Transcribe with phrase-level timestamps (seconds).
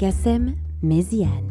[0.00, 1.49] Belkacem Méziane.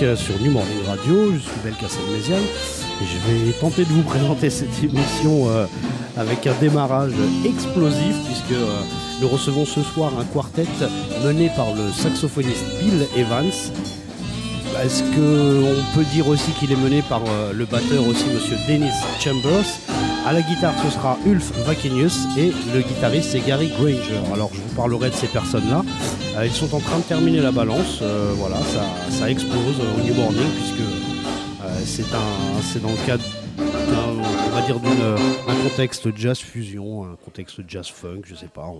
[0.00, 2.40] Sur New Morning Radio, je suis Belkacem Méziane
[3.02, 5.66] je vais tenter de vous présenter cette émission euh,
[6.16, 7.12] avec un démarrage
[7.44, 8.80] explosif puisque euh,
[9.20, 10.64] nous recevons ce soir un quartet
[11.22, 13.52] mené par le saxophoniste Bill Evans.
[14.82, 18.94] Est-ce qu'on peut dire aussi qu'il est mené par euh, le batteur aussi monsieur Dennis
[19.22, 19.66] Chambers
[20.26, 24.20] à la guitare, ce sera Ulf Vakenius et le guitariste, c'est Gary Granger.
[24.34, 25.82] Alors, je vous parlerai de ces personnes-là.
[26.40, 27.98] Euh, ils sont en train de terminer la balance.
[28.02, 28.32] Euh,
[28.72, 33.24] ça, ça explose au New Morning puisque euh, c'est dans le cadre
[34.78, 35.16] d'un,
[35.48, 38.70] un contexte jazz fusion, un contexte jazz funk, je sais pas.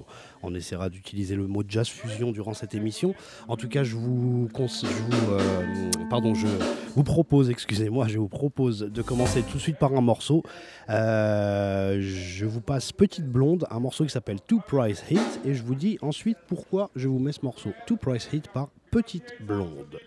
[0.43, 3.15] On, essaiera d'utiliser le mot jazz fusion durant cette émission.
[3.49, 6.47] En tout cas, je vous, je vous, euh, pardon, je
[6.95, 10.43] vous propose, excusez-moi, je vous propose de commencer tout de suite par un morceau.
[10.89, 15.63] Euh, je vous passe Petite Blonde, un morceau qui s'appelle Two Price Hit, et je
[15.63, 17.73] vous dis ensuite pourquoi je vous mets ce morceau.
[17.87, 19.99] Two Price Hit par Petite Blonde.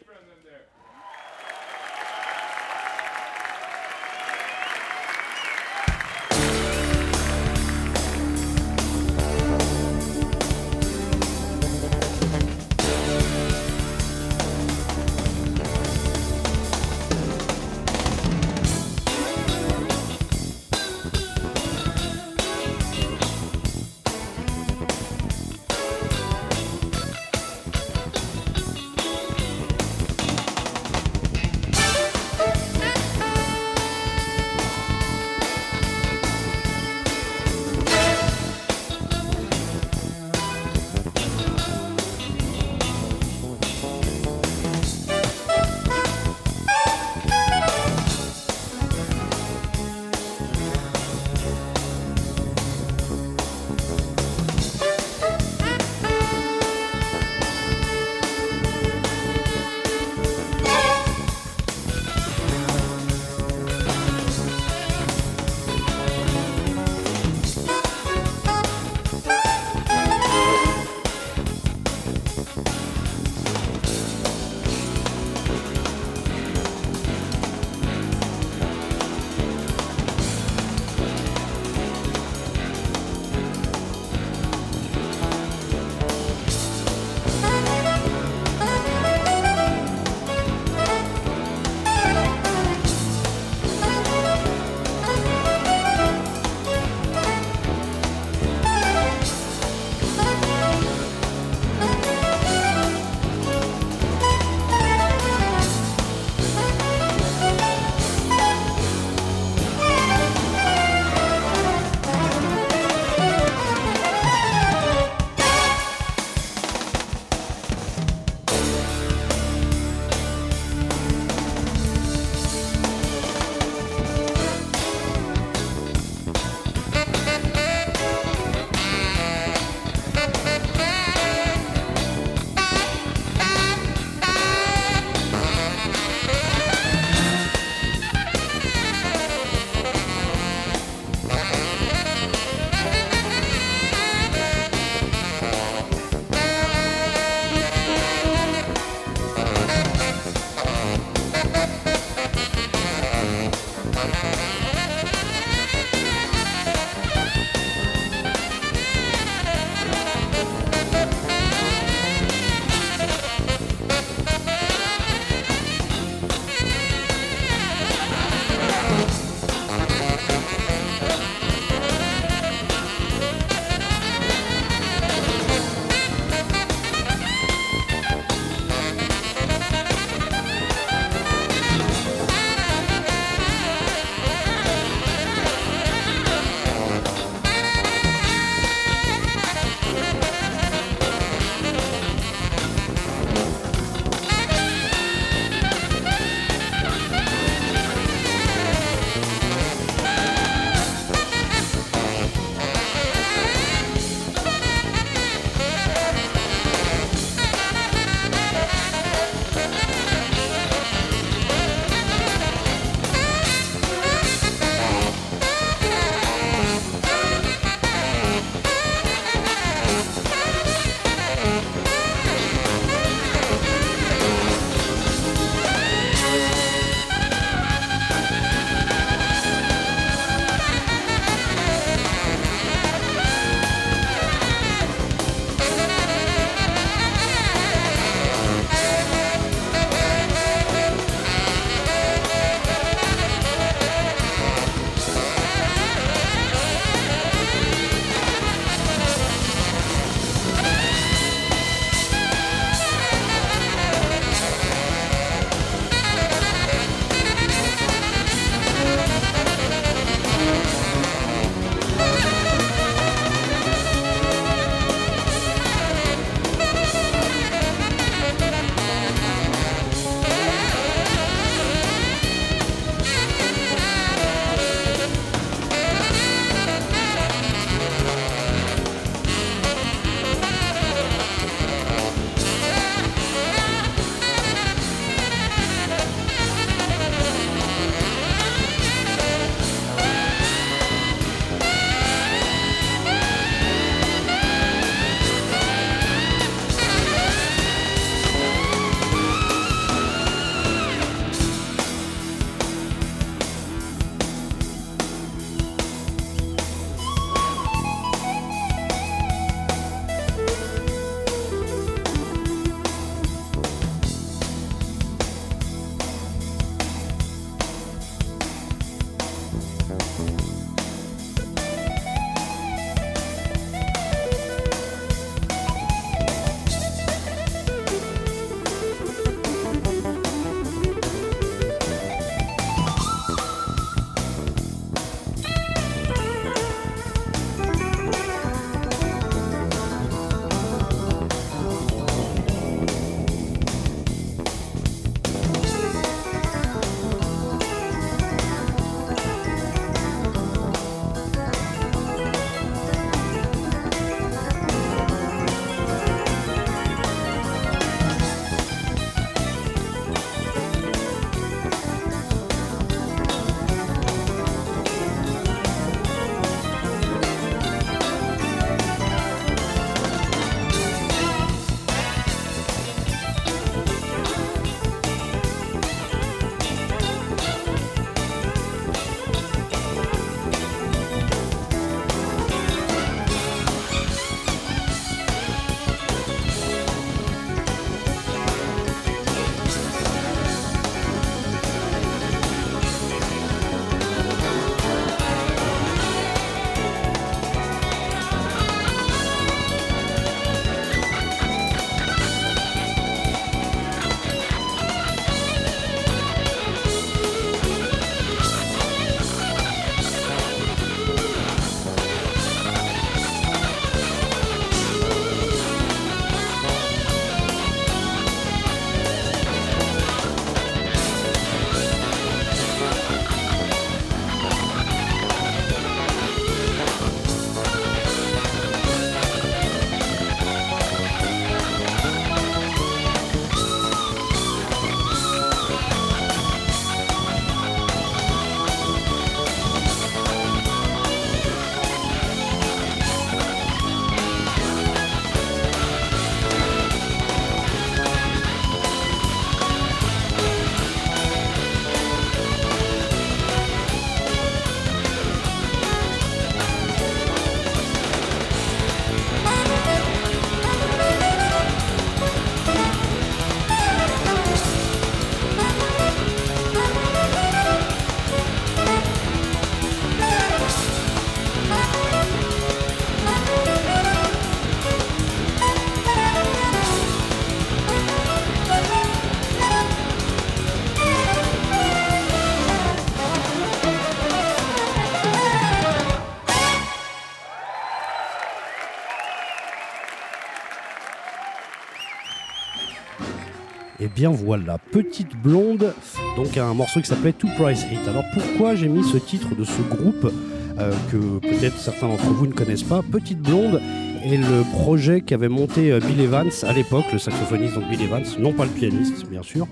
[494.31, 495.93] Voilà, Petite Blonde,
[496.35, 498.07] donc un morceau qui s'appelait Two Price Hit.
[498.07, 500.31] Alors pourquoi j'ai mis ce titre de ce groupe
[500.79, 503.01] euh, que peut-être certains d'entre vous ne connaissent pas?
[503.01, 503.81] Petite Blonde
[504.23, 508.23] est le projet qu'avait monté euh, Bill Evans à l'époque, le saxophoniste donc Bill Evans,
[508.39, 509.67] non pas le pianiste bien sûr.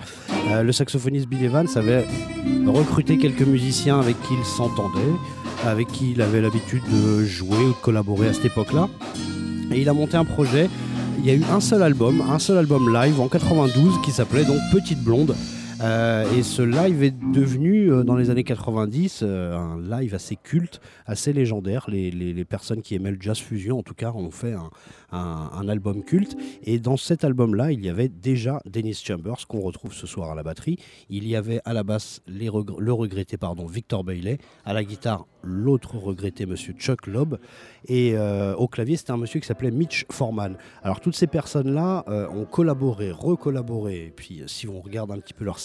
[0.49, 2.05] Euh, le saxophoniste Bill Evans avait
[2.65, 4.99] recruté quelques musiciens avec qui il s'entendait,
[5.65, 8.89] avec qui il avait l'habitude de jouer ou de collaborer à cette époque-là.
[9.71, 10.69] Et il a monté un projet
[11.19, 14.45] il y a eu un seul album, un seul album live en 92 qui s'appelait
[14.45, 15.35] donc Petite Blonde.
[15.81, 20.35] Euh, et ce live est devenu, euh, dans les années 90, euh, un live assez
[20.35, 21.85] culte, assez légendaire.
[21.89, 24.53] Les, personnes qui aimaient le jazz fusion, en tout cas, ont fait
[25.11, 26.37] un, album culte.
[26.63, 30.35] Et dans cet album-là, il y avait déjà Dennis Chambers, qu'on retrouve ce soir à
[30.35, 30.77] la batterie.
[31.09, 35.97] Il y avait à la basse le regretté pardon, Victor Bailey, à la guitare l'autre
[35.97, 37.37] regretté monsieur Chuck Lobb,
[37.87, 38.15] et
[38.57, 40.55] au clavier c'était un monsieur qui s'appelait Mitch Foreman.
[40.83, 45.45] Alors toutes ces personnes-là ont collaboré, recollaboré, et puis si on regarde un petit peu
[45.45, 45.59] leur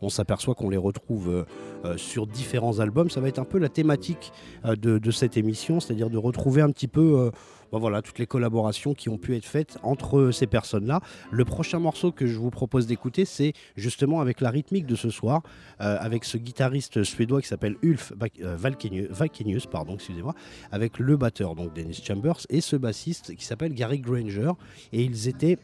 [0.00, 1.44] on, s'aperçoit qu'on les retrouve euh,
[1.84, 3.10] euh, sur différents albums.
[3.10, 4.32] Ça va être un peu la thématique
[4.64, 7.30] euh, de, cette émission, c'est-à-dire de retrouver un petit peu
[7.72, 11.00] bah voilà, toutes les collaborations qui ont pu être faites entre ces personnes-là.
[11.30, 15.10] Le prochain morceau que je vous propose d'écouter, c'est justement avec la rythmique de ce
[15.10, 15.42] soir,
[15.78, 20.34] avec ce guitariste suédois qui s'appelle Ulf Valkenius, pardon, excusez-moi,
[20.72, 24.52] avec le batteur donc Dennis Chambers et ce bassiste qui s'appelle Gary Granger.
[24.92, 25.58] Et ils étaient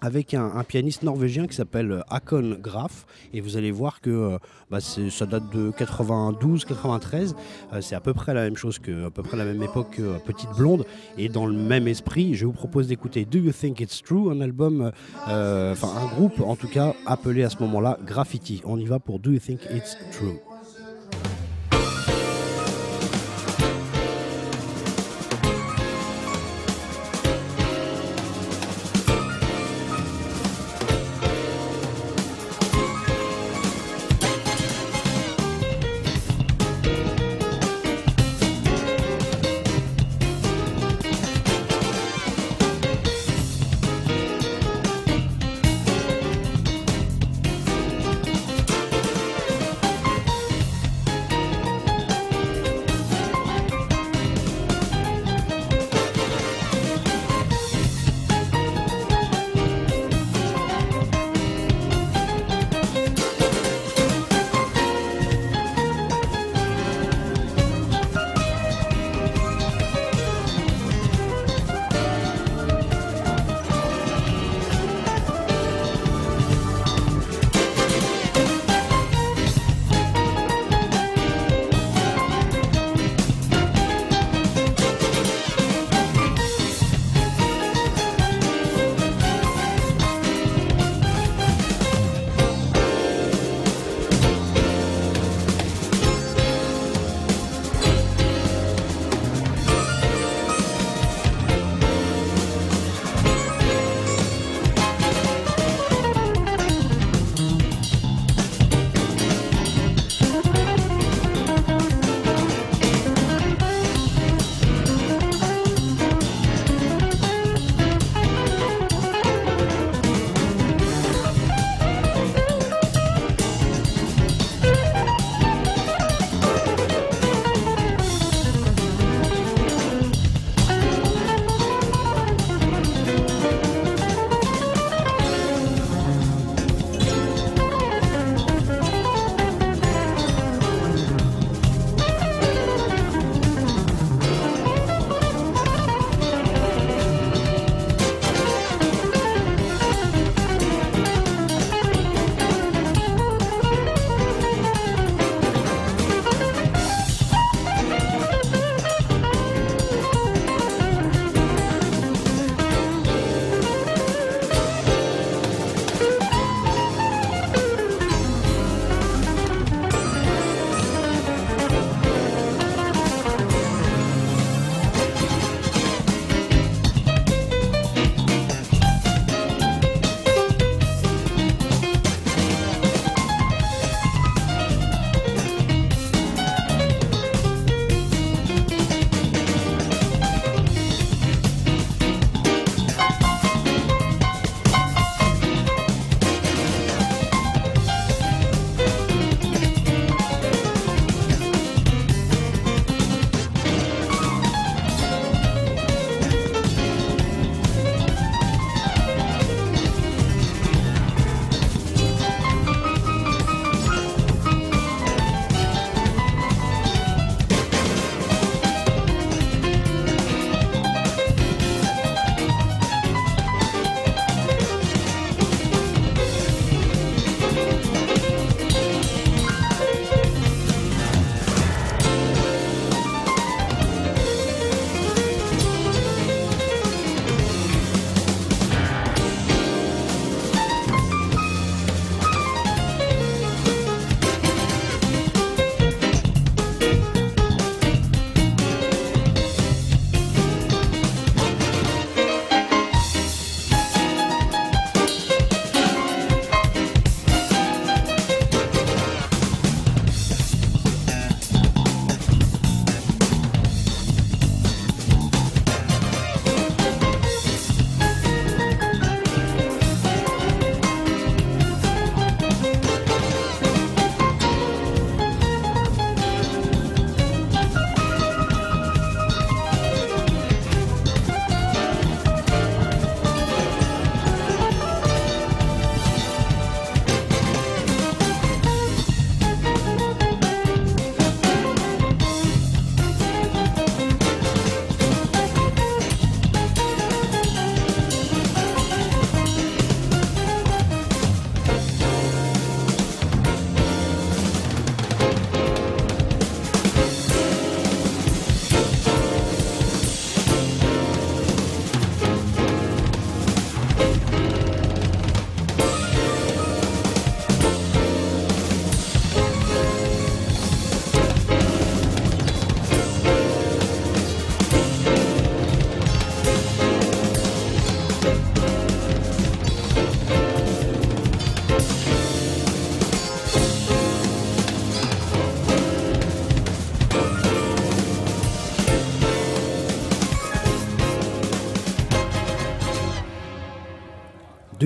[0.00, 3.06] avec un, pianiste norvégien qui s'appelle euh, Hakon Graf.
[3.32, 4.38] Et vous allez voir que euh,
[4.70, 7.34] bah, ça date de 92-93.
[7.72, 9.96] Euh, c'est à peu près la même chose que, à peu près la même époque
[9.96, 10.84] que Petite Blonde.
[11.18, 14.40] Et dans le même esprit, je vous propose d'écouter Do You Think It's True, un
[14.40, 14.90] album,
[15.26, 18.62] enfin un groupe en tout cas appelé à ce moment-là Graffiti.
[18.64, 20.49] On y va pour Do You Think It's True.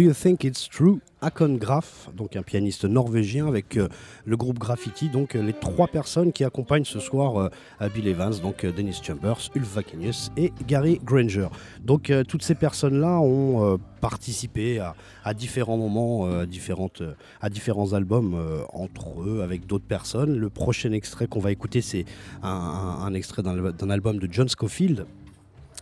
[0.00, 3.88] You Think It's True Akon Graf, donc un pianiste norvégien avec euh,
[4.26, 8.34] le groupe Graffiti, donc euh, les trois personnes qui accompagnent ce soir euh, Bill Evans,
[8.42, 11.46] donc Dennis Chambers, Ulf Vakenius et Gary Granger.
[11.80, 14.80] Donc toutes ces personnes-là ont participé
[15.24, 20.36] à, différents moments, à, différents albums entre eux, avec d'autres personnes.
[20.36, 22.04] Le prochain extrait qu'on va écouter, c'est
[22.42, 25.06] un extrait d'un album de John Scofield,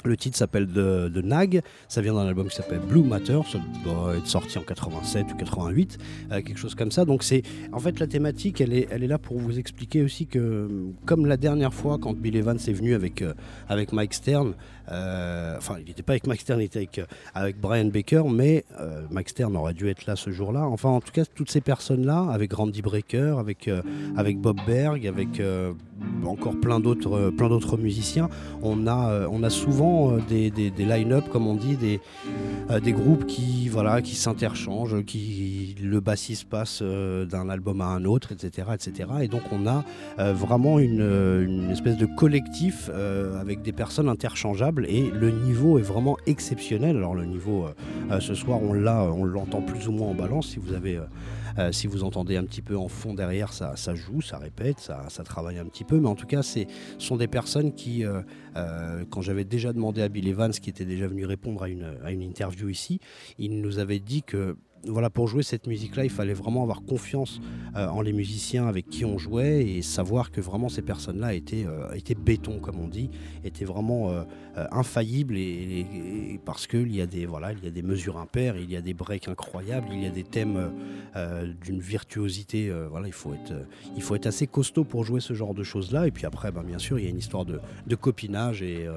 [0.05, 4.17] le titre s'appelle The, Nag, ça vient d'un album qui s'appelle Blue Matter, ça doit
[4.17, 5.99] être sorti en 87 ou 88,
[6.33, 7.05] euh, quelque chose comme ça.
[7.05, 10.69] Donc c'est en fait la thématique, elle est, là pour vous expliquer aussi que
[11.05, 13.35] comme la dernière fois quand Bill Evans est venu avec, euh,
[13.69, 14.55] avec Mike Stern,
[14.91, 17.01] euh, enfin il n'était pas avec Mike Stern, il était avec,
[17.35, 18.65] avec Brian Baker, mais
[19.11, 20.67] Mike Stern aurait dû être là ce jour-là.
[20.67, 23.71] Enfin en tout cas toutes ces personnes-là, avec Randy Breaker, avec,
[24.17, 25.41] avec Bob Berg, avec
[26.25, 28.29] encore plein d'autres musiciens,
[28.63, 32.01] on a, on a souvent euh, des, line-up, comme on dit, des,
[32.71, 37.87] euh, des groupes qui, voilà, qui s'interchangent, qui le bassiste passe euh, d'un album à
[37.87, 39.09] un autre, etc., etc.
[39.23, 39.85] Et donc on a
[40.33, 42.91] vraiment une, espèce de collectif
[43.41, 46.97] avec des personnes interchangeables et le niveau est vraiment exceptionnel.
[46.97, 47.67] Alors le niveau,
[48.21, 50.49] ce soir, on l'a, on l'entend plus ou moins en balance.
[50.49, 51.01] Si vous avez
[51.59, 55.09] euh, si vous entendez un petit peu en fond derrière, ça, joue, ça répète, ça,
[55.25, 55.99] travaille un petit peu.
[55.99, 56.61] Mais en tout cas, ce
[56.99, 58.23] sont des personnes qui, euh,
[58.57, 61.97] euh, quand j'avais déjà demandé à Bill Evans, qui était déjà venu répondre à une,
[62.05, 63.01] à une interview ici,
[63.39, 67.41] il nous avait dit que voilà, pour jouer cette musique-là, il fallait vraiment avoir confiance
[67.77, 71.65] euh, en les musiciens avec qui on jouait et savoir que vraiment ces personnes-là étaient,
[71.67, 73.11] euh, étaient béton, comme on dit,
[73.45, 74.25] étaient vraiment euh,
[74.73, 78.71] infaillibles et, parce qu'il y a des voilà, il y a des mesures impaires, il
[78.71, 80.73] y a des breaks incroyables, il y a des thèmes
[81.63, 82.73] d'une virtuosité.
[82.91, 83.53] voilà, il faut être,
[83.97, 86.07] il faut être assez costaud pour jouer ce genre de choses-là.
[86.07, 88.89] Et puis après, ben, bien sûr, il y a une histoire de, de copinage et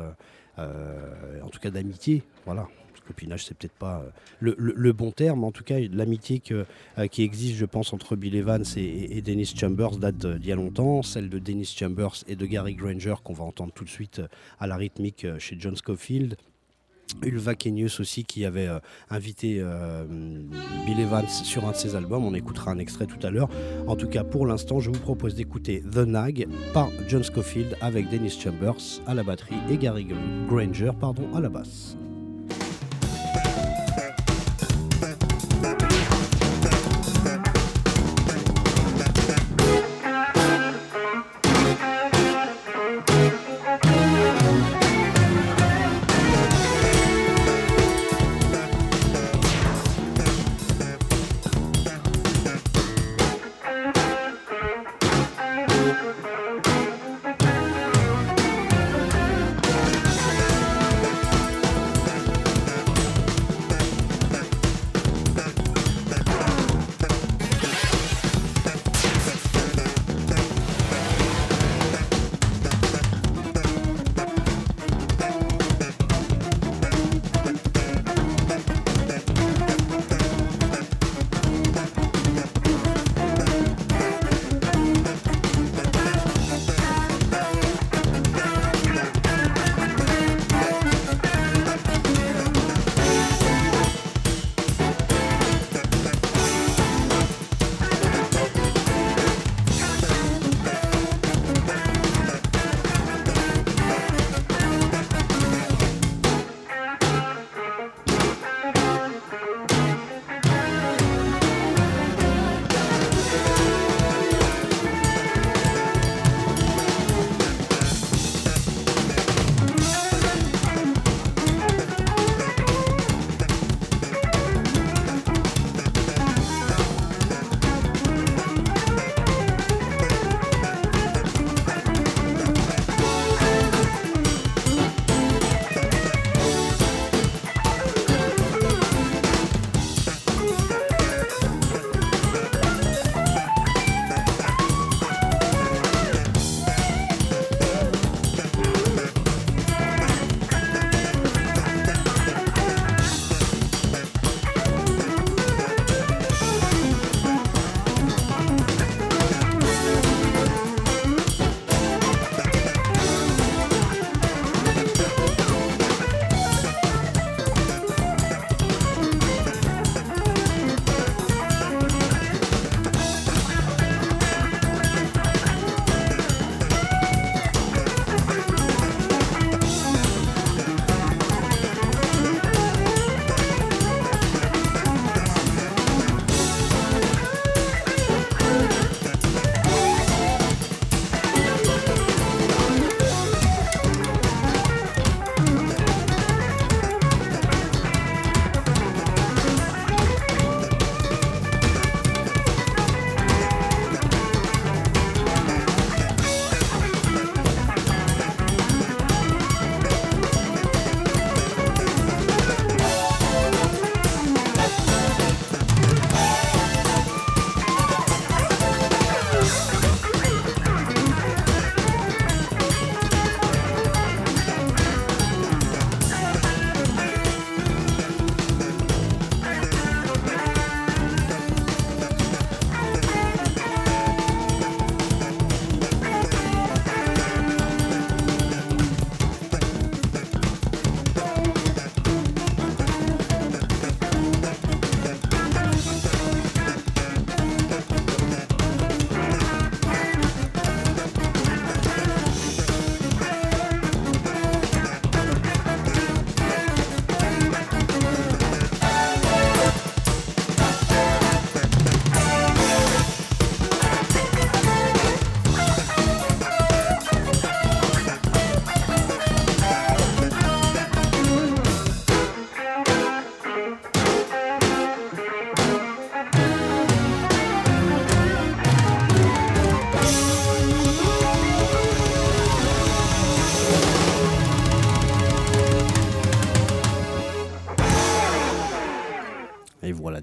[0.57, 2.23] en tout cas d'amitié.
[2.45, 2.67] Voilà
[3.05, 4.03] copinage, c'est peut-être pas
[4.43, 8.35] euh, le, bon terme, en tout cas, l'amitié euh, qui existe, je pense, entre Bill
[8.35, 11.01] Evans et, Dennis Chambers date d'il y a longtemps.
[11.01, 14.27] Celle de Dennis Chambers et de Gary Granger, qu'on va entendre tout de suite euh,
[14.59, 16.35] à la rythmique chez John Scofield.
[17.21, 18.67] Ulva Kenius aussi qui avait
[19.11, 19.63] invité
[20.87, 22.25] Bill Evans sur un de ses albums.
[22.25, 23.47] On écoutera un extrait tout à l'heure.
[23.85, 28.09] En tout cas, pour l'instant, je vous propose d'écouter The Nag par John Scofield avec
[28.09, 30.07] Dennis Chambers à la batterie et Gary
[30.47, 31.95] Granger pardon, à la basse.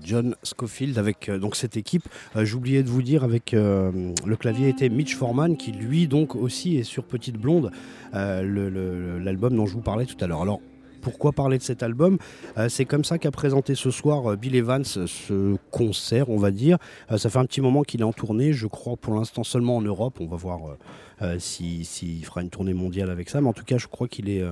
[0.03, 2.05] John Scofield avec donc cette équipe.
[2.37, 6.85] J'oubliais de vous dire avec le clavier était Mitch Foreman qui lui donc aussi est
[6.85, 7.71] sur Petite Blonde,
[8.13, 10.43] l'album dont je vous parlais tout à l'heure.
[10.43, 10.61] Alors
[11.03, 12.17] pourquoi parler de cet album?
[12.57, 16.51] Euh, C'est comme ça qu'a présenté ce soir euh, Bill Evans ce concert, on va
[16.51, 16.79] dire.
[17.11, 19.77] Euh, ça fait un petit moment qu'il est en tournée, je crois pour l'instant seulement
[19.77, 20.19] en Europe.
[20.21, 20.61] On va voir
[21.39, 23.41] s'il fera une tournée mondiale avec ça.
[23.41, 24.43] Mais en tout cas, je crois qu'il est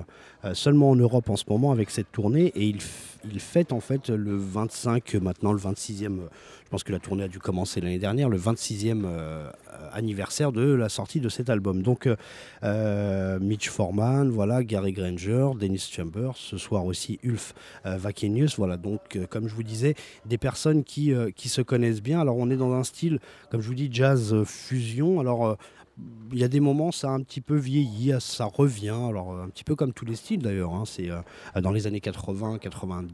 [0.53, 2.53] seulement en Europe en ce moment avec cette tournée.
[2.55, 2.79] Et il,
[3.25, 6.29] il fête en fait le 25, maintenant le 26e
[6.71, 9.51] je pense que la tournée a dû commencer l'année dernière, le 26e euh,
[9.93, 11.83] anniversaire de la sortie de cet album.
[11.83, 12.15] Donc euh,
[12.63, 17.55] euh, Mitch Foreman, voilà, Gary Granger, Dennis Chambers, ce soir aussi Ulf
[17.85, 22.21] Vakenius, voilà, donc comme je vous disais, des personnes qui, qui se connaissent bien.
[22.21, 23.19] Alors on est dans un style,
[23.51, 25.19] comme je vous dis, jazz fusion.
[25.19, 25.59] Alors
[26.33, 28.97] il y a des moments, ça a un petit peu vieilli, ça revient.
[29.09, 30.75] Alors, un petit peu comme tous les styles d'ailleurs.
[30.75, 30.85] Hein.
[30.87, 31.21] c'est euh,
[31.61, 33.07] dans les années 80, 80,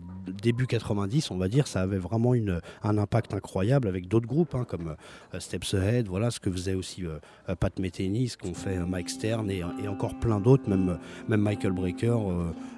[0.42, 4.54] début 90, on va dire, ça avait vraiment une, un impact incroyable avec d'autres groupes
[4.54, 4.96] hein, comme
[5.34, 9.10] euh, Steps Ahead, voilà ce que faisait aussi euh, Pat Metheny, ce qu'ont fait Mike
[9.10, 12.18] Stern et, encore plein d'autres, même, même Michael Breaker,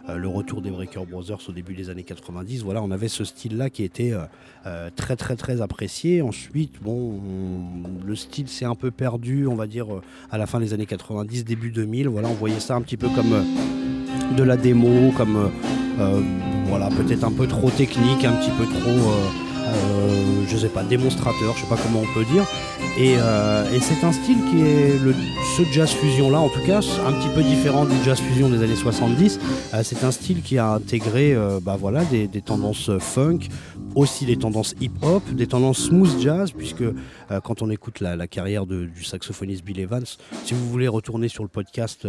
[0.08, 2.62] le retour des Breaker Brothers au début des années 90.
[2.62, 4.12] Voilà, on avait ce style-là qui était
[4.94, 6.20] très très très apprécié.
[6.20, 7.20] Ensuite, bon,
[8.04, 9.97] le style s'est un peu perdu, on va dire
[10.30, 12.08] à la fin des années 90, début 2000.
[12.08, 15.48] Voilà, on voyait ça un petit peu comme euh, de la démo, comme euh,
[16.00, 16.20] euh,
[16.66, 19.12] voilà, peut-être un peu trop technique, un petit peu trop,
[20.48, 22.44] je sais pas, démonstrateur, je sais pas comment on peut dire.
[23.00, 23.16] Et,
[23.80, 25.14] c'est un style qui est le,
[25.56, 28.62] ce jazz fusion là, en tout cas, un petit peu différent du jazz fusion des
[28.62, 29.38] années 70.
[29.82, 33.38] c'est un style qui a intégré, bah voilà, des, tendances funk,
[33.94, 38.66] aussi des tendances hip-hop, des tendances smooth jazz, puisque euh, quand on écoute la, carrière
[38.66, 40.04] du saxophoniste Bill Evans,
[40.44, 42.06] si vous voulez retourner sur le podcast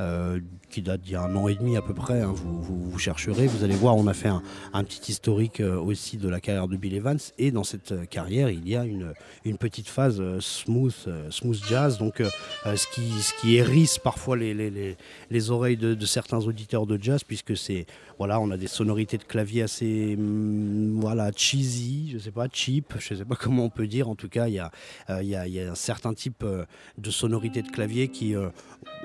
[0.00, 2.98] euh, qui date d'il y a un an et demi à peu près, hein, vous,
[2.98, 6.68] chercherez, vous allez voir, on a fait un, petit historique euh, aussi de la carrière
[6.68, 10.94] de Bill Evans, et dans cette carrière, il y a une petite phase smooth,
[11.30, 12.22] smooth jazz, donc
[12.64, 14.96] ce, qui, ce qui hérisse parfois les, les,
[15.30, 17.86] les, oreilles de, certains auditeurs de jazz, puisque c'est,
[18.18, 22.94] voilà, on a des sonorités de clavier assez, mm, voilà, cheesy, je sais pas, cheap,
[22.98, 24.08] je sais pas comment on peut dire.
[24.08, 26.64] En tout cas, il y, euh, y, a, un certain type euh,
[26.98, 28.48] de sonorité de clavier qui euh,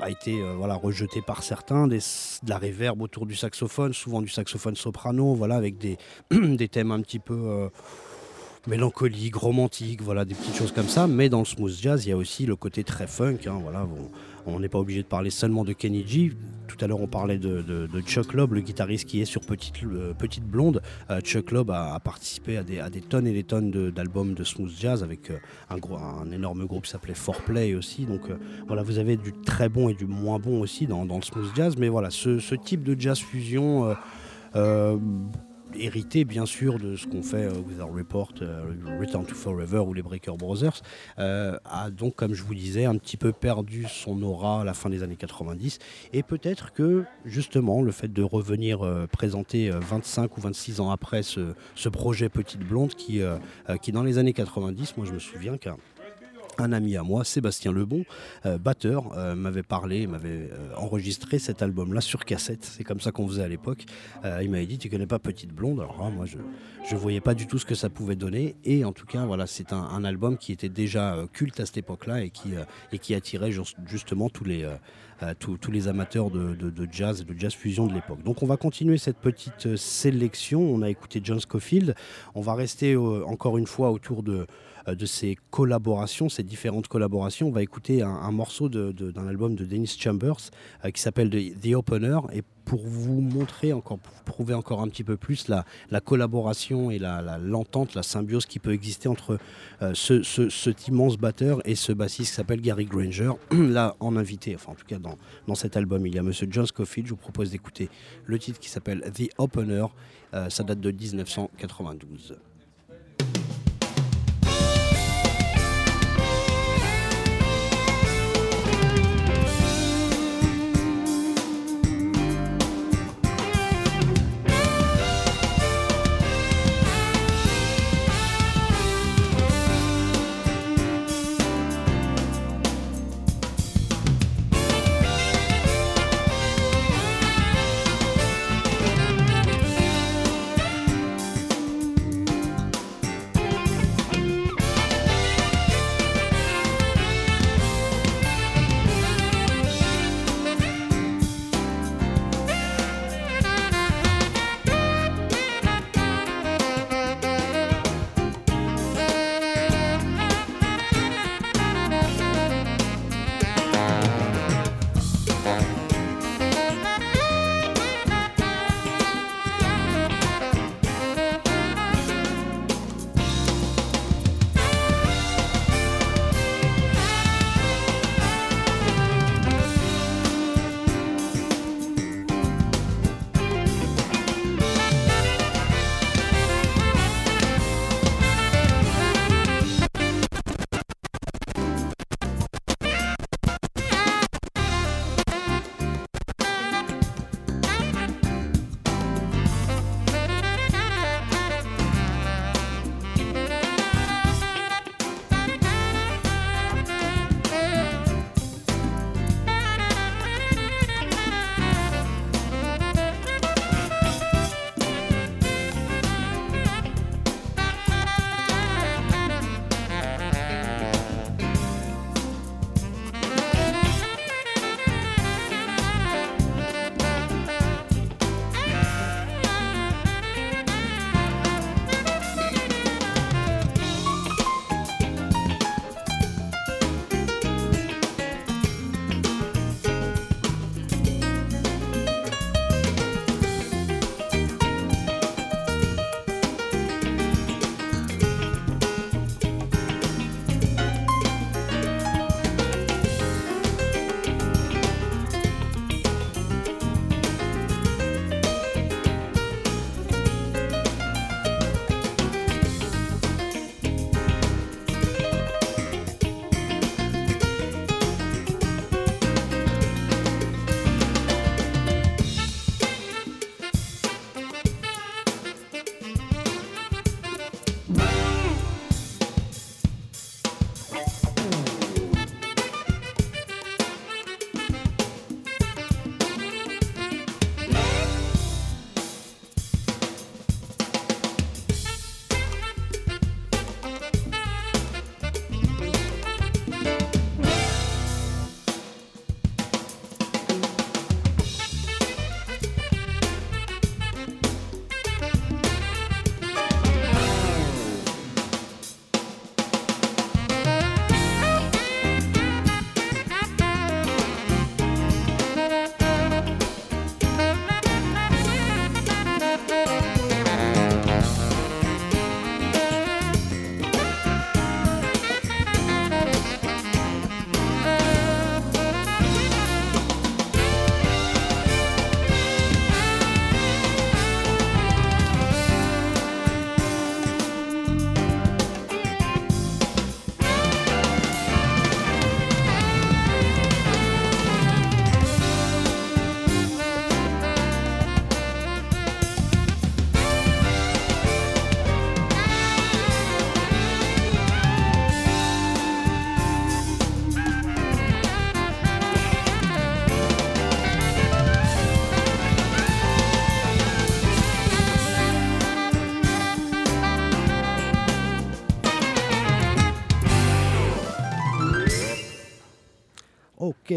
[0.02, 4.30] a été voilà, rejeté par certains, des, de la réverb autour du saxophone, souvent du
[4.30, 5.98] saxophone soprano, voilà, avec des,
[6.32, 7.70] des thèmes un petit peu
[8.68, 11.08] mélancoliques, romantiques, voilà, des petites choses comme ça.
[11.08, 13.40] Mais dans le smooth jazz, il y a aussi le côté très funk.
[13.48, 13.60] Hein,
[14.46, 16.32] on n'est pas obligé de parler seulement de Kenny G.
[16.68, 20.14] Tout à l'heure, on parlait de, Chuck Loeb, le guitariste qui est sur Petite, euh,
[20.42, 20.82] Blonde.
[21.10, 25.04] Euh, Chuck Loeb a, participé à des, tonnes et des tonnes d'albums de, smooth jazz
[25.04, 25.38] avec euh,
[25.70, 28.06] un, énorme groupe qui s'appelait Foreplay aussi.
[28.06, 28.24] Donc
[28.68, 31.76] voilà, vous avez du très bon et du moins bon aussi dans, le smooth jazz.
[31.78, 33.96] Mais voilà, ce, type de jazz fusion
[35.76, 39.80] hérité bien sûr de ce qu'on fait euh, with our report, euh, Return to Forever
[39.80, 40.82] ou les Breaker Brothers,
[41.20, 44.74] euh, a donc, comme je vous disais, un petit peu perdu son aura à la
[44.74, 45.80] fin des années 90.
[46.14, 48.80] Et peut-être que justement le fait de revenir
[49.12, 53.22] présenter 25 ou 26 ans après ce, ce projet Petite Blonde qui,
[53.82, 55.78] qui dans les années 90, moi je me souviens qu'un
[56.60, 58.04] un ami à moi, Sébastien Lebon,
[58.46, 62.66] euh, batteur, euh, m'avait parlé, m'avait euh, enregistré cet album-là sur cassette.
[62.66, 63.86] C'est comme ça qu'on faisait à l'époque.
[64.42, 65.80] il m'avait dit Tu connais pas Petite Blonde?
[65.80, 68.56] Alors moi, je ne voyais pas du tout ce que ça pouvait donner.
[68.64, 72.22] Et en tout cas, voilà, c'est un, album qui était déjà culte à cette époque-là
[72.22, 73.52] et qui, attirait
[73.86, 74.68] justement tous les,
[75.88, 78.24] amateurs de, de, jazz et de jazz fusion de l'époque.
[78.24, 80.62] Donc on va continuer cette petite sélection.
[80.62, 81.96] On a écouté John Scofield.
[82.36, 84.48] On va rester encore une fois autour de
[84.96, 87.48] de ces collaborations, ces différentes collaborations.
[87.48, 90.52] On va écouter un, morceau d'un album de Dennis Chambers
[90.86, 92.20] euh, qui s'appelle The, Opener.
[92.34, 95.66] Et pour vous montrer encore, pour prouver encore un petit peu plus la,
[96.02, 99.40] collaboration et l'entente, la, symbiose qui peut exister entre
[99.82, 103.32] euh, ce, cet immense batteur et ce bassiste qui s'appelle Gary Granger.
[103.52, 106.48] Là, en invité, enfin en tout cas dans, dans cet album, il y a Monsieur
[106.50, 107.08] John Scofield.
[107.08, 107.90] Je vous propose d'écouter
[108.26, 109.86] le titre qui s'appelle The Opener.
[110.50, 112.38] ça date de 1992.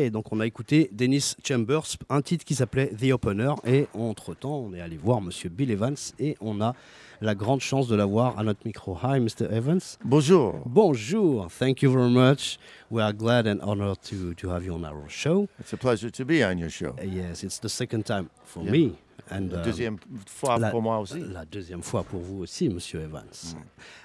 [0.08, 4.72] Donc on a écouté Dennis Chambers, un titre qui s'appelait The Opener, et entre-temps, on
[4.72, 6.74] est allé voir Monsieur Bill Evans, et on a
[7.20, 8.96] la grande chance de l'avoir à notre micro.
[9.02, 9.52] Hi, Mr.
[9.52, 9.98] Evans.
[10.02, 10.54] Bonjour.
[10.64, 11.48] Bonjour.
[11.50, 12.58] Thank you very much.
[12.90, 15.46] We are glad and honored to, to have you on our show.
[15.60, 16.94] It's a pleasure to be on your show.
[17.04, 18.70] Yes, it's the second time for Yeah.
[18.72, 18.92] me.
[19.30, 21.20] And, La um, deuxième fois la, pour moi aussi.
[21.20, 23.54] la deuxième fois pour vous aussi, Monsieur Evans.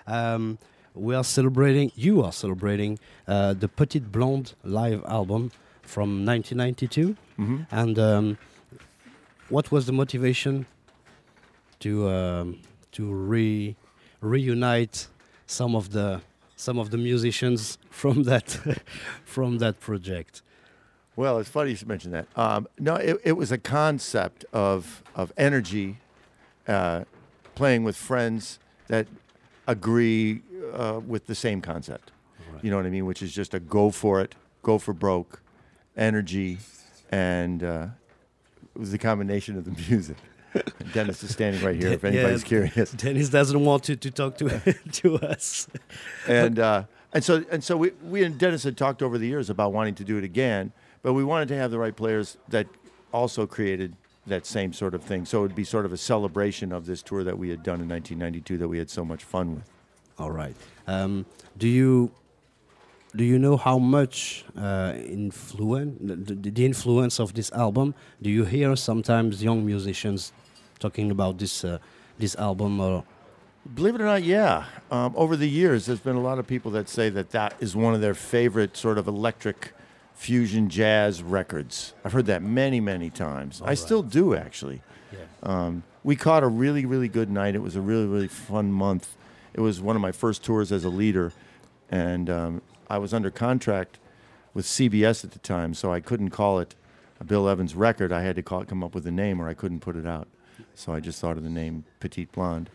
[0.08, 0.58] Um,
[0.93, 5.49] we are celebrating, you are celebrating uh, the Petite Blonde live album
[5.86, 7.15] from 1992.
[7.39, 7.67] Mhm.
[7.71, 8.38] And um,
[9.50, 10.65] what was the motivation
[11.80, 12.60] to um,
[12.93, 13.76] to re
[14.21, 15.08] reunite
[15.45, 16.21] some of the
[16.56, 18.58] some of the musicians from that
[19.26, 20.41] from that project?
[21.17, 22.28] Well, it's funny you should mention that.
[22.36, 25.97] Um, no, it, it was a concept of of energy,
[26.68, 27.05] uh,
[27.55, 29.07] playing with friends that
[29.68, 30.41] agree
[30.74, 32.12] uh, with the same concept.
[32.62, 33.05] You know what I mean?
[33.05, 34.34] Which is just a go for it,
[34.64, 35.41] go for broke,
[35.98, 36.58] energy,
[37.12, 37.88] and uh,
[38.76, 40.18] it was the combination of the music.
[40.93, 41.89] Dennis is standing right here.
[41.91, 42.91] If Yeah, anybody's curious.
[42.91, 45.68] Dennis doesn't want to, to talk to to us.
[46.28, 46.84] and uh,
[47.14, 49.96] and so and so we we and Dennis had talked over the years about wanting
[49.96, 50.72] to do it again,
[51.02, 52.68] but we wanted to have the right players that
[53.12, 53.96] also created
[54.28, 55.26] that same sort of thing.
[55.26, 57.80] So it would be sort of a celebration of this tour that we had done
[57.82, 59.70] in 1992 that we had so much fun with.
[60.18, 60.56] All right.
[60.88, 61.26] Um,
[61.58, 62.12] do you
[63.16, 67.95] do you know how much uh, influence the, the, influence of this album?
[68.22, 70.34] Do you hear sometimes young musicians
[70.80, 71.80] talking about this uh,
[72.18, 73.03] this album or
[73.74, 74.66] Believe it or not, yeah.
[74.91, 77.76] Um, over the years, there's been a lot of people that say that that is
[77.76, 79.74] one of their favorite sort of electric
[80.13, 81.93] fusion jazz records.
[82.03, 83.63] I've heard that many, many times.
[83.66, 84.82] I still do, actually.
[85.41, 87.55] Um, we caught a really, really good night.
[87.55, 89.16] It was a really, really fun month.
[89.53, 91.34] It was one of my first tours as a leader,
[91.89, 93.99] and um, I was under contract
[94.53, 96.75] with CBS at the time, so I couldn't call it
[97.19, 98.11] a Bill Evans record.
[98.11, 100.05] I had to call, it, come up with a name, or I couldn't put it
[100.05, 100.27] out.
[100.73, 102.69] So I just thought of the name Petite Blonde,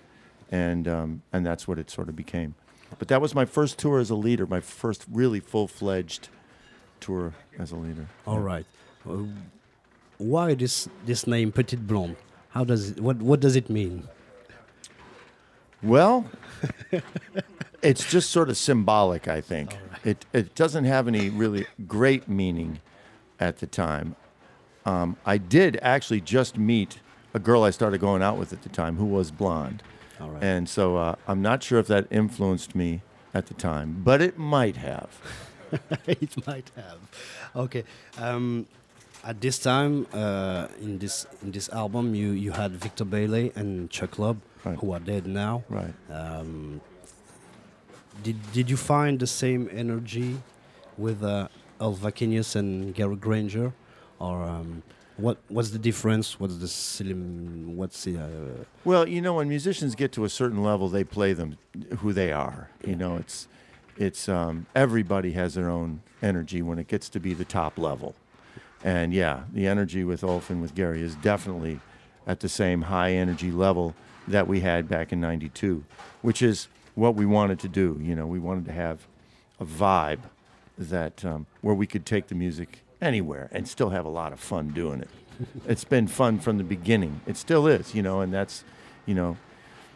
[0.51, 2.55] and um, and that's what it sort of became.
[2.99, 6.29] But that was my first tour as a leader, my first really full-fledged
[6.99, 8.07] tour as a leader.
[8.27, 8.67] all right?
[9.09, 9.25] Uh,
[10.19, 12.17] why this this name Petite Blonde?
[12.51, 14.09] How does it, what what does it mean?
[15.83, 16.27] Well,
[17.83, 19.77] it's just sort of symbolic, I think.
[20.05, 22.81] It, it doesn't have any really great meaning
[23.39, 24.17] at the time.
[24.87, 27.01] Um, I did actually just meet
[27.35, 29.83] a girl I started going out with at the time who was blonde.
[30.21, 30.43] All right.
[30.43, 33.03] And so uh, I'm not sure if that influenced me
[33.35, 35.21] at the time, but it might have.
[36.07, 36.99] it might have.
[37.55, 37.85] Okay.
[38.19, 38.67] Um,
[39.23, 43.91] at this time, uh, in this in this album, you you had Victor Bailey and
[43.91, 44.79] Chuck Loeb, Right.
[44.79, 45.63] who are dead now.
[45.69, 45.93] Right.
[46.11, 46.81] Um,
[48.23, 50.39] did did you find the same energy
[50.97, 51.49] with uh,
[51.81, 53.73] Al Vakinius and Gary Granger,
[54.19, 54.83] or um,
[55.17, 56.39] what what's the difference?
[56.39, 57.77] What's the slim?
[57.77, 61.33] What's the uh, Well, you know, when musicians get to a certain level, they play
[61.33, 61.57] them
[61.99, 62.71] who they are.
[62.87, 63.49] You know, it's
[63.97, 68.15] it's um, everybody has their own energy when it gets to be the top level,
[68.85, 71.81] and yeah, the energy with Ulf and with Gary is definitely
[72.27, 73.95] at the same high energy level
[74.29, 75.85] that we had back in '92,
[76.23, 76.69] which is
[77.01, 77.99] what we wanted to do.
[78.03, 79.07] You know, we wanted to have
[79.59, 80.21] a vibe
[80.77, 84.39] that um, where we could take the music anywhere and still have a lot of
[84.39, 85.09] fun doing it.
[85.67, 87.23] it's been fun from the beginning.
[87.27, 88.65] It still is, you know, and that's,
[89.07, 89.39] you know,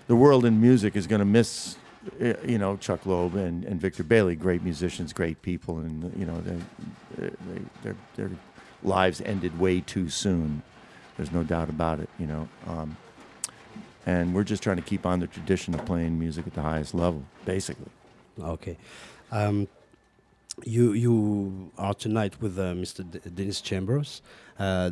[0.07, 1.77] the world in music is going to miss,
[2.23, 6.25] uh, you know, Chuck Loeb and, and Victor Bailey, great musicians, great people, and you
[6.25, 6.59] know, they,
[7.19, 7.31] they,
[7.83, 8.31] their their
[8.83, 10.63] lives ended way too soon.
[11.17, 12.49] There's no doubt about it, you know.
[12.67, 12.97] Um,
[14.07, 16.95] and we're just trying to keep on the tradition of playing music at the highest
[16.95, 17.91] level, basically.
[18.41, 18.77] Okay.
[19.31, 19.69] Um,
[20.65, 23.09] you you are tonight with uh, Mr.
[23.11, 24.23] D- Dennis Chambers.
[24.59, 24.91] Uh,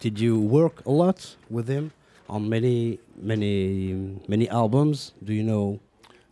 [0.00, 1.92] did you work a lot with him
[2.28, 5.12] on many many many albums?
[5.22, 5.80] Do you know?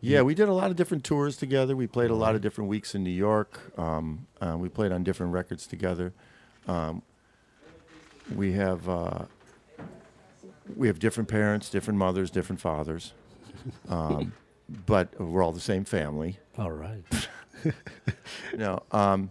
[0.00, 1.76] Yeah, we did a lot of different tours together.
[1.76, 3.78] We played a lot of different weeks in New York.
[3.78, 6.12] Um, uh, we played on different records together.
[6.66, 7.02] Um,
[8.34, 9.24] we have uh,
[10.76, 13.12] we have different parents, different mothers, different fathers,
[13.88, 14.32] um,
[14.86, 16.38] but we're all the same family.
[16.58, 17.04] All right.
[18.56, 19.30] No, um,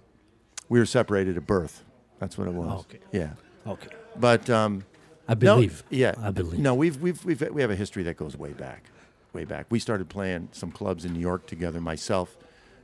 [0.70, 1.84] we were separated at birth.
[2.20, 2.82] That's what it was.
[2.82, 3.00] Okay.
[3.12, 3.32] Yeah,
[3.68, 3.90] Okay.
[4.16, 4.86] but um,
[5.28, 5.84] I no, believe.
[5.90, 6.60] yeah, I believe.
[6.60, 8.86] No, we've we've we've we have a history that goes way back,
[9.34, 9.66] way back.
[9.70, 11.82] We started playing some clubs in New York together.
[11.82, 12.38] Myself,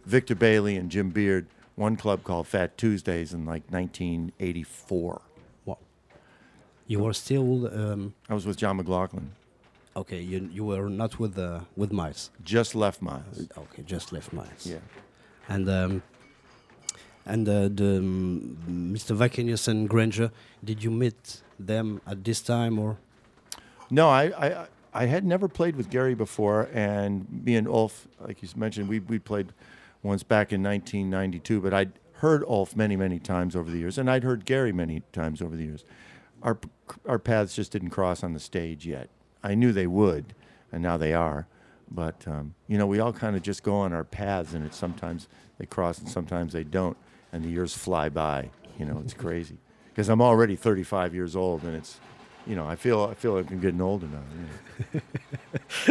[0.06, 1.48] Victor Bailey, and Jim Beard.
[1.76, 5.22] One club called Fat Tuesdays in like 1984.
[6.88, 9.32] You were still um, I was with John McLaughlin.
[9.96, 10.22] okay.
[10.22, 12.32] You you were not with uh, with Miles.
[12.44, 13.48] Just left Miles.
[13.58, 14.66] Okay, just left Miles.
[14.66, 14.80] Yeah.
[15.50, 16.02] And um,
[17.26, 18.58] And uh, the um,
[18.96, 19.14] Mr.
[19.16, 20.32] Vacanius and Granger,
[20.64, 22.96] did you meet them at this time or?
[23.90, 28.42] No, I, I I had never played with Gary before, and me and Ulf, like
[28.42, 29.48] you mentioned, we we played
[30.04, 31.60] once back in 1992.
[31.62, 35.02] But I'd heard Ulf many many times over the years, and I'd heard Gary many
[35.12, 35.84] times over the years.
[36.44, 36.58] Our
[37.08, 39.10] our paths just didn't cross on the stage yet.
[39.44, 40.34] I knew they would,
[40.72, 41.48] and now they are.
[41.90, 44.78] But um, you know, we all kind of just go on our paths, and it's
[44.78, 45.28] sometimes
[45.58, 46.98] they cross and sometimes they don't,
[47.32, 48.50] and the years fly by.
[48.78, 49.58] You know, it's crazy
[49.90, 52.00] because I'm already 35 years old, and it's
[52.46, 54.22] you know, I feel I feel like I'm getting older now.
[54.94, 55.02] You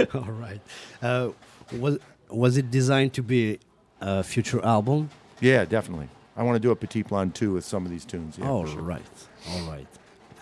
[0.01, 0.07] know.
[0.14, 0.61] All right.
[1.03, 1.30] Uh,
[1.78, 3.59] was was it designed to be
[4.01, 5.11] a future album?
[5.40, 6.09] Yeah, definitely.
[6.36, 8.36] I want to do a Petit Blonde too with some of these tunes.
[8.38, 8.82] Yeah, All sure.
[8.82, 9.03] right.
[9.51, 9.86] All right.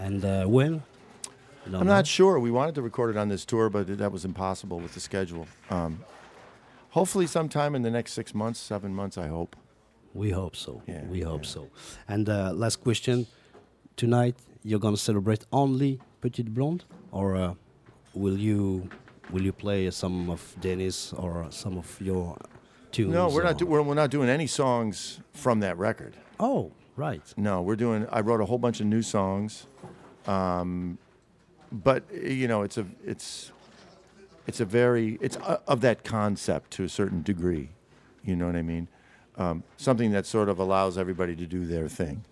[0.05, 0.83] And uh, when?
[1.67, 2.39] No, I'm not sure.
[2.39, 5.47] We wanted to record it on this tour, but that was impossible with the schedule.
[5.71, 6.05] Um,
[6.91, 9.57] hopefully, sometime in the next six months, seven months, I hope.
[10.13, 10.83] We hope so.
[10.87, 11.55] Yeah, we hope yeah.
[11.57, 11.71] so.
[12.07, 13.27] And uh, last question:
[13.97, 17.55] Tonight, you're gonna celebrate only Petite Blonde, or uh,
[18.13, 18.91] will you
[19.31, 22.37] will you play some of Dennis or some of your
[22.93, 23.15] tunes?
[23.15, 23.57] No, we're not.
[23.57, 26.15] Do, we're, we're not doing any songs from that record.
[26.39, 27.23] Oh, right.
[27.37, 28.07] No, we're doing.
[28.11, 29.67] I wrote a whole bunch of new songs,
[30.27, 30.99] um,
[31.73, 33.53] but you know, it's a it's
[34.47, 37.71] it's a very it's uh, of that concept to a certain degree.
[38.25, 38.89] You know what I mean?
[39.37, 42.25] Um, something that sort of allows everybody to do their thing,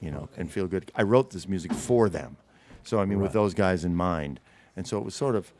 [0.00, 0.90] you know, and feel good.
[0.96, 2.36] I wrote this music for them,
[2.82, 4.40] so I mean, with those guys in mind,
[4.76, 5.52] and so it was sort of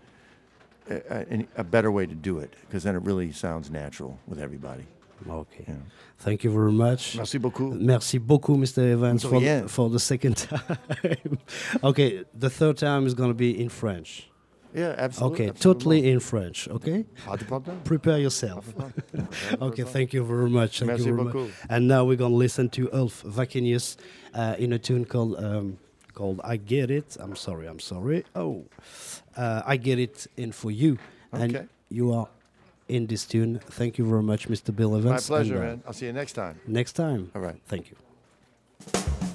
[0.89, 4.41] a, a, a better way to do it because then it really sounds natural with
[4.41, 4.87] everybody.
[5.29, 5.65] Okay.
[5.69, 5.75] Yeah.
[6.19, 7.17] Thank you very much.
[7.17, 7.73] Merci beaucoup.
[7.75, 8.79] Merci beaucoup, Mr.
[8.93, 9.69] Evans, De for, rien.
[9.69, 11.39] for the second time.
[11.83, 14.27] okay, the third time is going to be in French.
[14.73, 15.49] Yeah, absolutely.
[15.49, 16.69] Okay, totally in French.
[16.69, 17.81] Okay, Pas de problème.
[17.85, 18.73] prepare yourself.
[19.61, 20.79] okay, thank you very much.
[20.79, 21.49] Thank Merci you very beaucoup.
[21.49, 21.55] much.
[21.69, 23.97] And now we're going to listen to Ulf Vacinius
[24.35, 25.79] uh, in a tune called um,
[26.15, 28.25] called "I Get It." I'm sorry, I'm sorry.
[28.37, 28.65] Oh,
[29.37, 30.99] uh, I get it in for you,
[31.35, 31.43] Okay.
[31.43, 32.29] and you are
[32.91, 33.61] in this tune.
[33.71, 34.75] Thank you very much, Mr.
[34.75, 35.31] Bill Evans.
[35.31, 35.83] My pleasure, and, uh, man.
[35.87, 36.61] I'll see you next time.
[36.67, 37.31] Next time.
[37.35, 37.61] All right.
[37.67, 39.30] Thank you.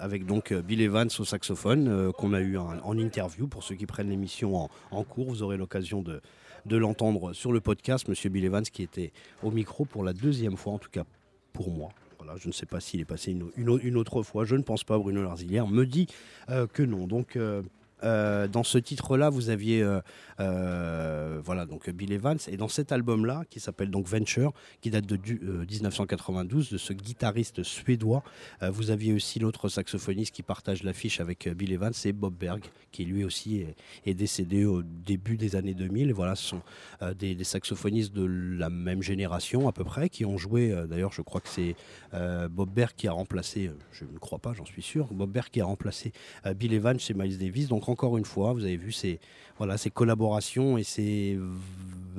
[0.00, 3.46] Avec donc euh, Bill Evans au saxophone euh, qu'on a eu en, interview.
[3.46, 6.20] Pour ceux qui prennent l'émission en, cours, vous aurez l'occasion de,
[6.66, 8.06] de l'entendre sur le podcast.
[8.08, 9.12] Monsieur Bill Evans qui était
[9.42, 11.04] au micro pour la deuxième fois, en tout cas
[11.54, 11.88] pour moi.
[12.18, 14.44] Voilà, je ne sais pas s'il est passé une, une, autre fois.
[14.44, 14.98] Je ne pense pas.
[14.98, 16.06] Bruno Larzilière me dit
[16.50, 17.06] euh, que non.
[17.06, 17.38] Donc
[18.04, 20.00] euh, dans ce titre-là, vous aviez euh,
[20.40, 25.06] euh, voilà donc Bill Evans et dans cet album-là qui s'appelle donc Venture, qui date
[25.06, 28.22] de du, 1992 de ce guitariste suédois,
[28.62, 33.04] vous aviez aussi l'autre saxophoniste qui partage l'affiche avec Bill Evans, c'est Bob Berg, qui
[33.04, 33.64] lui aussi
[34.06, 36.10] est, décédé au début des années 2000.
[36.10, 36.62] Et voilà, ce sont
[37.18, 40.74] des, saxophonistes de la même génération à peu près qui ont joué.
[40.88, 41.76] D'ailleurs, je crois que c'est
[42.12, 45.60] Bob Berg qui a remplacé, je ne crois pas, j'en suis sûr, Bob Berg qui
[45.60, 46.12] a remplacé
[46.56, 47.68] Bill Evans chez Miles Davis.
[47.90, 49.18] Encore une fois, vous avez vu ces,
[49.58, 51.38] voilà, ces collaborations et ces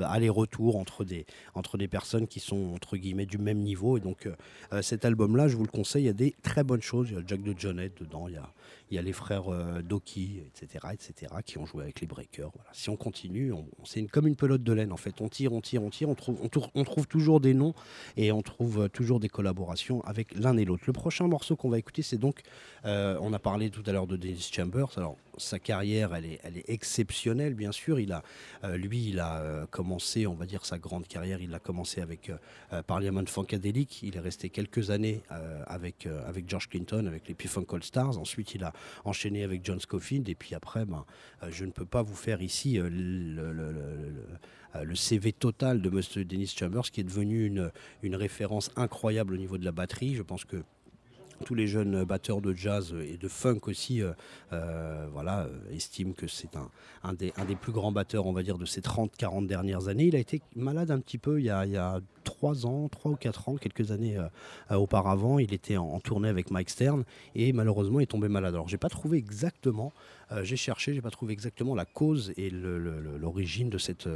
[0.01, 3.97] allers-retours entre des, entre des personnes qui sont entre guillemets du même niveau.
[3.97, 4.27] Et donc
[4.73, 7.09] euh, cet album-là, je vous le conseille, il y a des très bonnes choses.
[7.09, 8.51] Il y a Jack de Jonette dedans, il y a,
[8.91, 12.51] il y a les frères euh, Doki, etc., etc., qui ont joué avec les Breakers.
[12.53, 12.69] Voilà.
[12.73, 15.21] Si on continue, on, on, c'est comme une pelote de laine en fait.
[15.21, 16.37] On tire, on tire, on tire, on trouve,
[16.75, 17.73] on, trouve toujours des noms
[18.17, 20.83] et on trouve toujours des collaborations avec l'un et l'autre.
[20.87, 22.41] Le prochain morceau qu'on va écouter, c'est donc,
[22.85, 24.89] euh, on a parlé tout à l'heure de Dennis Chambers.
[24.97, 27.99] Alors sa carrière, elle est, elle est exceptionnelle, bien sûr.
[27.99, 28.23] Il a,
[28.63, 31.41] euh, lui, il a euh, commencé, on va dire, sa grande carrière.
[31.41, 32.31] Il a commencé avec
[32.73, 34.03] euh, Parliament Funkadelic.
[34.03, 37.83] Il est resté quelques années euh, avec, euh, avec George Clinton, avec les P-Funk All
[37.83, 38.17] Stars.
[38.17, 38.73] Ensuite, il a
[39.05, 40.27] enchaîné avec John Scofield.
[40.29, 41.05] Et puis après, ben,
[41.49, 43.73] je ne peux pas vous faire ici le, le,
[44.83, 46.23] le CV total de M.
[46.25, 47.71] Dennis Chambers, qui est devenu une,
[48.03, 50.15] une référence incroyable au niveau de la batterie.
[50.15, 50.57] Je pense que
[51.41, 54.11] tous les jeunes batteurs de jazz et de funk aussi euh,
[54.53, 56.69] euh, voilà, estiment que c'est un,
[57.03, 60.05] un, des, un des plus grands batteurs, on va dire, de ces 30-40 dernières années.
[60.05, 63.49] Il a été malade un petit peu il y a 3 ans, 3 ou 4
[63.49, 65.39] ans, quelques années euh, auparavant.
[65.39, 67.03] Il était en, tournée avec Mike Stern
[67.35, 68.53] et malheureusement il est tombé malade.
[68.53, 69.93] Alors j'ai pas trouvé exactement,
[70.31, 74.07] euh, j'ai cherché, j'ai pas trouvé exactement la cause et l'origine de cette,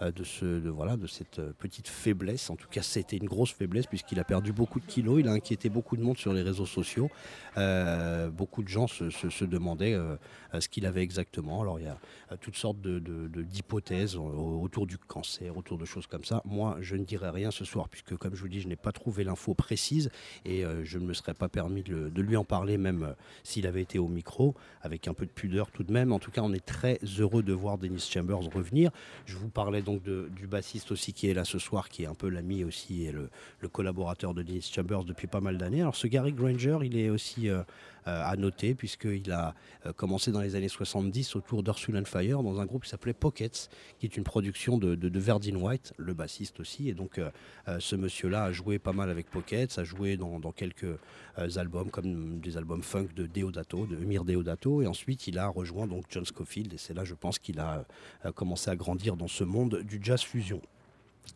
[0.00, 2.50] de, ce, voilà, de cette petite faiblesse.
[2.50, 5.32] En tout cas, c'était une grosse faiblesse puisqu'il a perdu beaucoup de kilos, il a
[5.32, 7.10] inquiété beaucoup de monde sur les réseaux sociaux.
[7.56, 10.16] Euh, beaucoup de gens se, demandaient euh,
[10.60, 11.62] ce qu'il avait exactement.
[11.62, 11.98] Alors il y a
[12.40, 16.42] toutes sortes d'hypothèses de, autour du cancer, autour de choses comme ça.
[16.44, 17.50] Moi, je ne dirais rien.
[17.50, 20.10] Ce soir, puisque comme je vous dis, je n'ai pas trouvé l'info précise
[20.44, 23.66] et euh, je ne me serais pas permis de, lui en parler, même euh, s'il
[23.66, 26.12] avait été au micro, avec un peu de pudeur tout de même.
[26.12, 28.90] En tout cas, on est très heureux de voir Dennis Chambers revenir.
[29.26, 32.14] Je vous parlais donc du bassiste aussi qui est là ce soir, qui est un
[32.14, 33.28] peu l'ami aussi et le,
[33.68, 35.80] collaborateur de Dennis Chambers depuis pas mal d'années.
[35.80, 37.64] Alors ce Gary Granger, il est aussi euh, euh,
[38.06, 39.54] à noter, puisqu'il a
[39.86, 43.68] euh, commencé dans les années 70 autour d'Ursula Fire dans un groupe qui s'appelait Pockets,
[43.98, 46.88] qui est une production de, Verdine White, le bassiste aussi.
[46.88, 47.30] Et donc euh,
[47.68, 51.90] euh, ce monsieur-là a joué pas mal avec Pockets, a joué dans, quelques euh, albums
[51.90, 54.82] comme des albums funk de Deodato, de Emir Deodato.
[54.82, 56.72] Et ensuite il a rejoint donc John Scofield.
[56.72, 57.84] Et c'est là, je pense, qu'il a
[58.24, 60.60] euh, commencé à grandir dans ce monde du jazz fusion.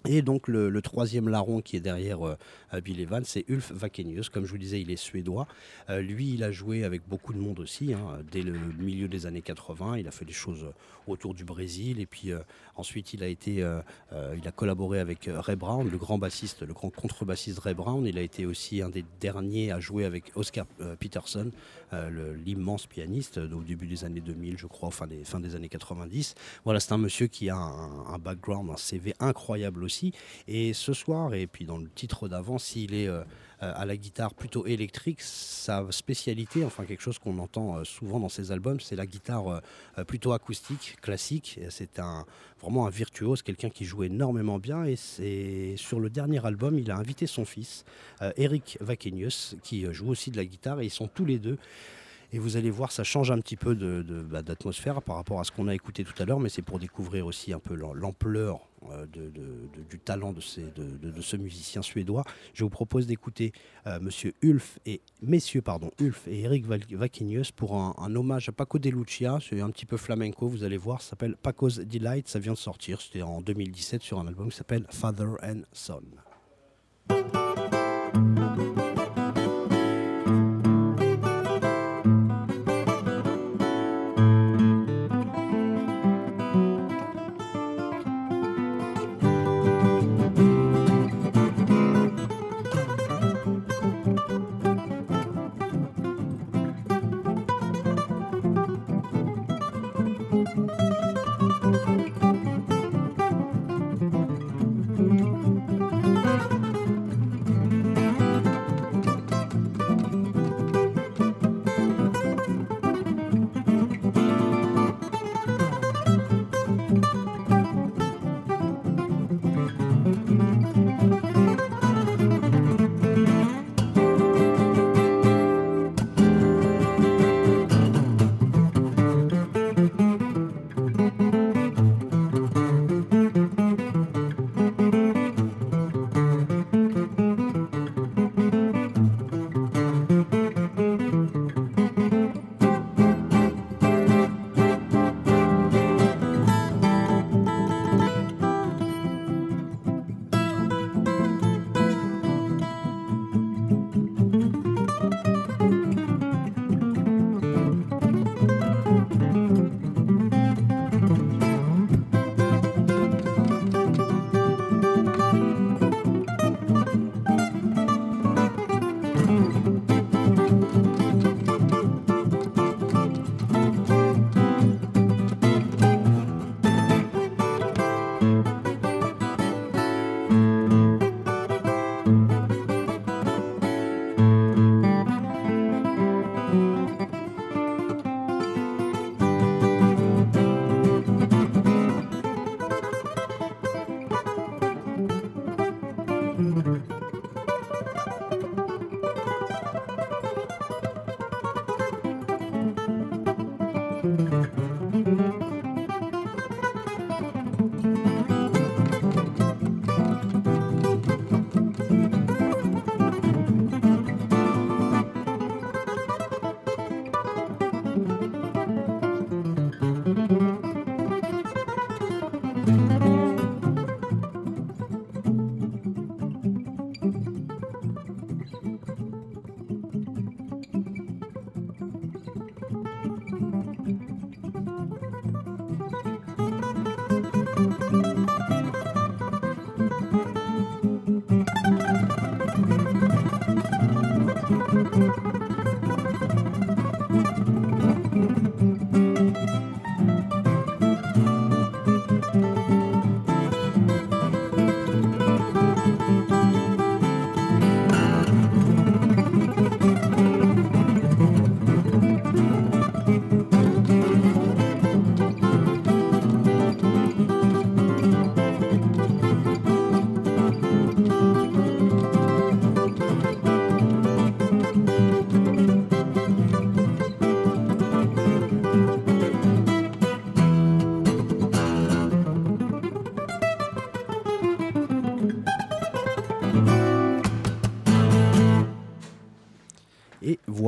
[0.07, 2.37] Et donc le, troisième larron qui est derrière euh,
[2.83, 4.29] Bill Evans, c'est Ulf Vakenius.
[4.29, 5.47] Comme je vous disais, il est suédois.
[5.91, 9.27] Euh, lui, il a joué avec beaucoup de monde aussi, hein, dès le milieu des
[9.27, 9.99] années 80.
[9.99, 10.73] Il a fait des choses euh,
[11.09, 12.01] autour du Brésil.
[12.01, 12.31] Et puis
[12.77, 13.67] ensuite, il a, été,
[14.13, 18.05] il a collaboré avec Ray Brown, le grand bassiste, le grand contrebassiste Ray Brown.
[18.05, 20.67] Il a été aussi un des derniers à jouer avec Oscar
[21.01, 21.51] Peterson,
[22.45, 26.35] l'immense pianiste au début des années 2000, je crois, fin des, fin des années 90.
[26.65, 30.13] Voilà, c'est un monsieur qui a un background, un CV incroyable aussi.
[30.47, 33.23] Et ce soir, et puis dans le titre d'avant, s'il est euh,
[33.63, 38.21] euh, à la guitare plutôt électrique, sa spécialité, enfin quelque chose qu'on entend euh, souvent
[38.21, 39.61] dans ses albums, c'est la guitare
[40.07, 41.59] plutôt acoustique, classique.
[41.71, 42.25] C'est un,
[42.61, 44.85] vraiment un virtuose, quelqu'un qui joue énormément bien.
[44.85, 47.85] Et c'est sur le dernier album, il a invité son fils,
[48.37, 50.81] Eric Vakenius, qui joue aussi de la guitare.
[50.81, 51.59] Et ils sont tous les deux
[52.31, 55.45] et vous allez voir, ça change un petit peu de- bah, d'atmosphère par rapport à
[55.45, 57.95] ce qu'on a écouté tout à l'heure, mais c'est pour découvrir aussi un peu l'am-
[57.95, 59.07] l'ampleur euh,
[59.91, 62.25] du talent de, ce musicien suédois.
[62.55, 63.53] Je vous propose d'écouter
[63.87, 68.79] euh, Monsieur Ulf et messieurs pardon Ulf et Eric Vakinius pour un, hommage à Paco
[68.79, 69.39] de Lucia.
[69.47, 71.03] C'est un petit peu flamenco, vous allez voir.
[71.03, 72.29] S'appelle Paco's Delight.
[72.29, 73.01] Ça vient de sortir.
[73.01, 76.03] C'était en 2017 sur un album qui s'appelle Father and Son.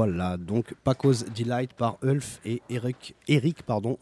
[0.03, 3.99] Voilà, donc Paco's Delight par Ulf et Eric, Eric pardon.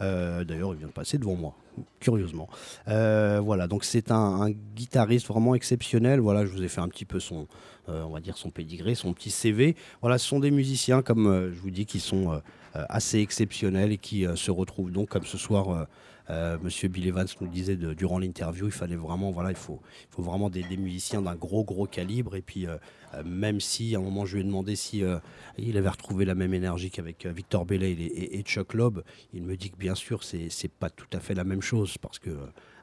[0.00, 1.56] Euh, D'ailleurs, il vient de passer devant moi,
[1.98, 2.48] curieusement.
[2.86, 6.20] Euh, voilà, donc c'est un, guitariste vraiment exceptionnel.
[6.20, 7.48] Voilà, je vous ai fait un petit peu son,
[7.88, 9.74] euh, on va dire son pédigré, son petit CV.
[10.02, 12.40] Voilà, ce sont des musiciens, comme je vous dis, qui sont
[12.72, 15.88] assez exceptionnels et qui se retrouvent donc, comme ce soir,
[16.32, 19.80] euh, Monsieur Bill Evans nous disait durant l'interview, il fallait vraiment, voilà, il faut,
[20.10, 22.36] il faut vraiment des, musiciens d'un gros gros calibre.
[22.36, 22.76] Et puis, euh,
[23.14, 25.02] euh, même si à un moment je lui ai demandé si
[25.58, 29.00] il avait retrouvé la même énergie qu'avec Victor Belay et, Chuck Loeb,
[29.34, 31.98] il me dit que bien sûr c'est c'est pas tout à fait la même chose
[31.98, 32.30] parce que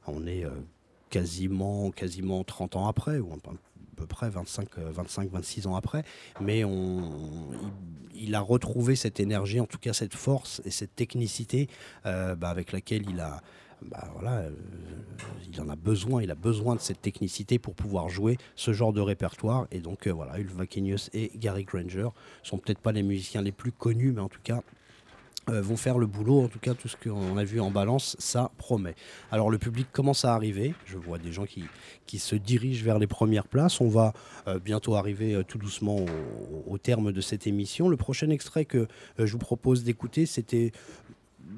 [0.06, 0.46] on est
[1.10, 3.20] quasiment quasiment 30 ans après
[4.00, 6.04] peu près 25, 25, 26 ans après,
[6.40, 7.52] mais on,
[8.16, 11.68] il, a retrouvé cette énergie, en tout cas cette force et cette technicité
[12.06, 13.42] euh, bah, avec laquelle il a,
[13.82, 14.52] bah, voilà, euh,
[15.52, 18.94] il en a besoin, il a besoin de cette technicité pour pouvoir jouer ce genre
[18.94, 19.68] de répertoire.
[19.72, 22.10] Et donc euh, voilà, Ulf Vakenius et Gary Granger
[22.44, 24.62] sont peut-être pas les musiciens les plus connus, mais en tout cas euh,
[25.50, 26.44] vont faire le boulot.
[26.44, 28.96] En tout cas, tout ce qu'on a vu en balance, ça promet.
[29.32, 30.74] Alors, le public commence à arriver.
[30.86, 33.82] Je vois des gens qui, se dirigent vers les premières places.
[33.82, 34.14] On va
[34.48, 36.06] euh, bientôt arriver euh, tout doucement
[36.68, 37.88] au, terme de cette émission.
[37.88, 38.78] Le prochain extrait que
[39.20, 40.72] euh, je vous propose d'écouter, c'était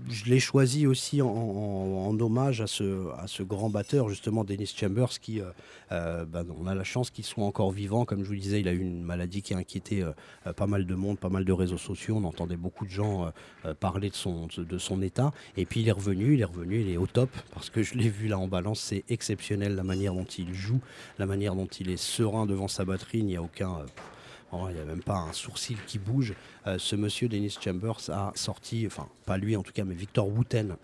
[0.10, 5.46] je l'ai choisi aussi en, hommage à ce, grand batteur, justement, Dennis Chambers, qui, euh,
[5.92, 8.06] euh, ben, on a la chance qu'il soit encore vivant.
[8.06, 10.86] Comme je vous disais, il a eu une maladie qui a inquiété euh, pas mal
[10.86, 12.18] de monde, pas mal de réseaux sociaux.
[12.18, 13.32] On entendait beaucoup de gens
[13.80, 15.32] parler de son, de son état.
[15.58, 17.96] Et puis il est revenu, il est revenu, il est au top, parce que je
[17.96, 20.80] l'ai vu là en balance, c'est exceptionnel la manière dont il joue,
[21.20, 23.20] la manière dont il est serein devant sa batterie.
[23.20, 23.86] Il n'y a aucun
[24.54, 26.34] Oh, il n'y a même pas un sourcil qui bouge.
[26.68, 30.28] Euh, ce monsieur Dennis Chambers a sorti, enfin pas lui en tout cas, mais Victor
[30.28, 30.76] Wooten,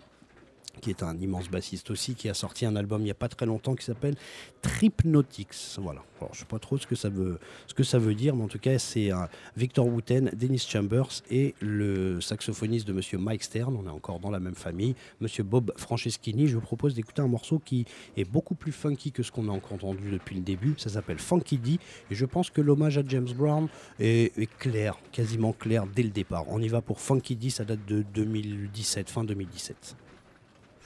[0.78, 3.28] qui est un immense bassiste aussi, qui a sorti un album il n'y a pas
[3.28, 4.16] très longtemps qui s'appelle
[4.62, 5.76] Tripnautics.
[5.78, 6.02] Voilà.
[6.20, 8.44] Je ne sais pas trop ce que ça veut, ce que ça veut dire, mais
[8.44, 9.10] en tout cas, c'est
[9.56, 13.76] Victor Wooten, Dennis Chambers et le saxophoniste de Monsieur Mike Stern.
[13.76, 16.48] On est encore dans la même famille, Monsieur Bob Franceschini.
[16.48, 17.84] Je vous propose d'écouter un morceau qui
[18.16, 20.74] est beaucoup plus funky que ce qu'on a entendu depuis le début.
[20.76, 21.78] Ça s'appelle Funky D.
[22.10, 23.68] Et je pense que l'hommage à James Brown
[24.00, 26.44] est, est, clair, quasiment clair dès le départ.
[26.48, 27.50] On y va pour Funky D.
[27.50, 29.96] Ça date de 2017, fin 2017.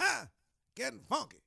[0.03, 0.27] Ha!
[0.77, 1.41] Getting funky.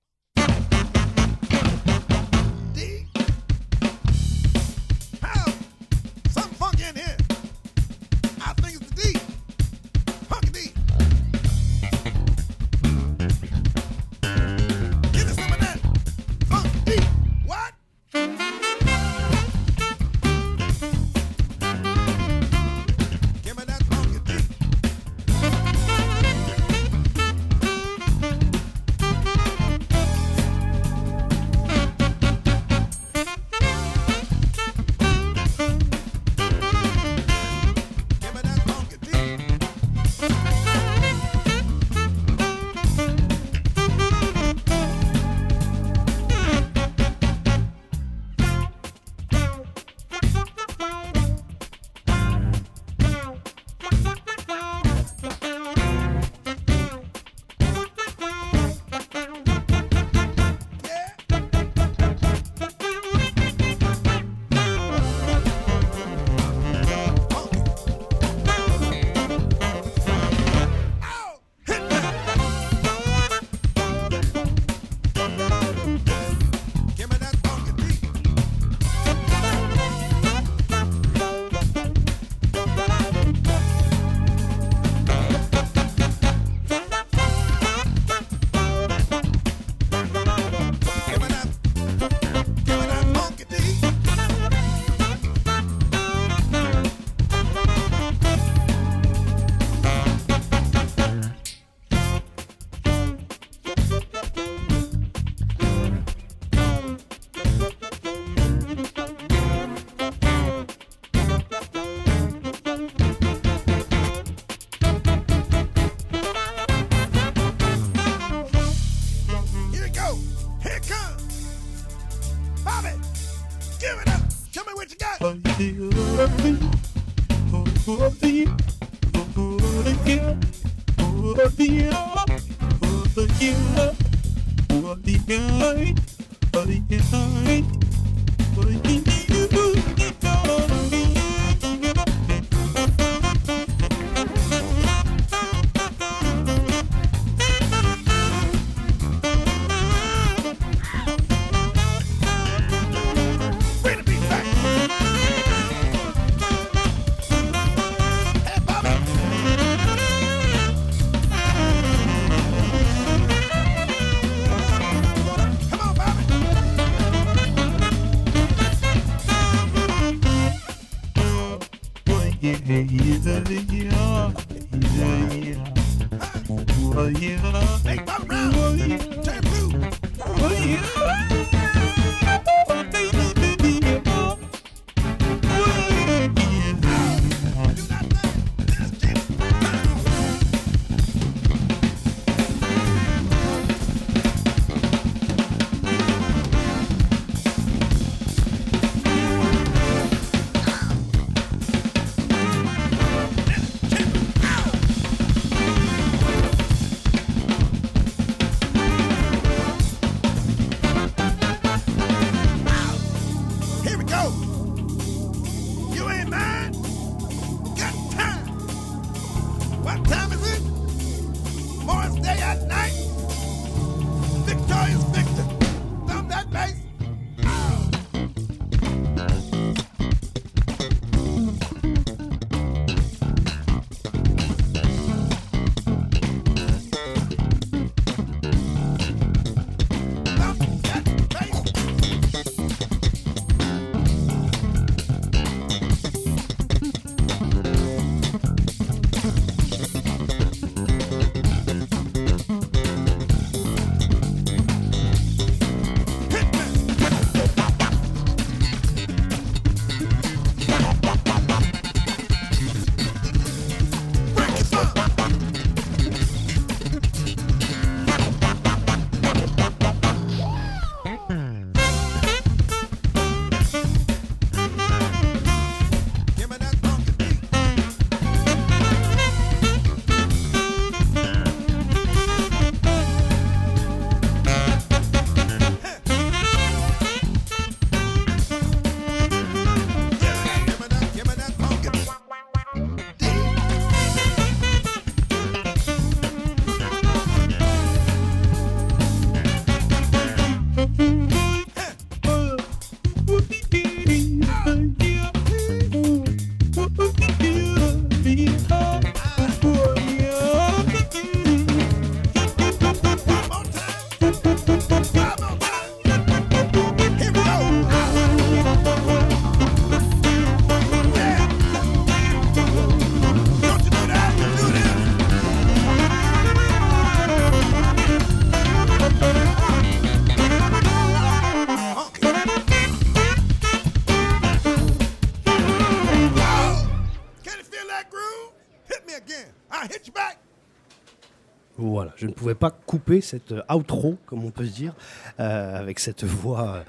[342.26, 344.96] Je ne pouvais pas couper cette euh, outro, comme on peut se dire,
[345.40, 346.84] euh, avec cette voix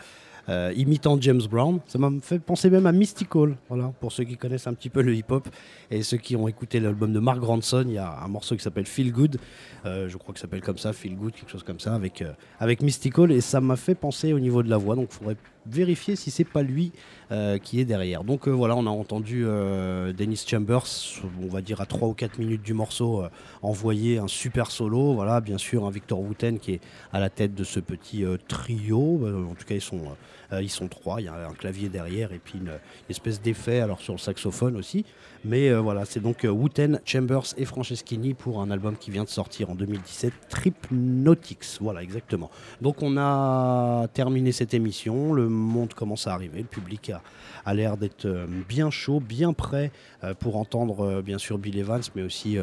[0.48, 1.80] euh, imitant James Brown.
[1.86, 5.02] Ça m'a fait penser même à Mystical, voilà, pour ceux qui connaissent un petit peu
[5.02, 5.46] le hip-hop
[5.90, 7.84] et ceux qui ont écouté l'album de Mark Ronson.
[7.86, 9.38] Il y a un morceau qui s'appelle Feel Good,
[9.84, 12.24] je crois que ça s'appelle comme ça, Feel Good, quelque chose comme ça, avec,
[12.58, 14.96] avec Mystical, et ça m'a fait penser au niveau de la voix.
[14.96, 16.92] Donc, il faudrait vérifier si c'est pas lui
[17.32, 18.22] euh, qui est derrière.
[18.22, 20.86] Donc euh, voilà, on a entendu euh, Dennis Chambers,
[21.42, 23.28] on va dire à 3 ou 4 minutes du morceau, euh,
[23.62, 25.14] envoyer un super solo.
[25.14, 26.80] Voilà, bien sûr, un Victor Wooten qui est
[27.12, 29.26] à la tête de ce petit trio.
[29.50, 30.02] En tout cas, ils sont,
[30.52, 31.20] ils sont trois.
[31.20, 32.70] Il y a un clavier derrière et puis une,
[33.08, 35.04] espèce d'effet alors sur le saxophone aussi.
[35.44, 39.70] Mais voilà, c'est donc Wooten, Chambers et Franceschini pour un album qui vient de sortir
[39.70, 41.78] en 2017, Tripnautics.
[41.80, 42.50] Voilà, exactement.
[42.80, 45.32] Donc on a terminé cette émission.
[45.32, 46.58] Le monde commence à arriver.
[46.58, 47.10] Le public
[47.64, 49.90] a, l'air d'être euh, bien chaud, bien prêt
[50.24, 52.58] euh, pour entendre euh, bien sûr Bill Evans, mais aussi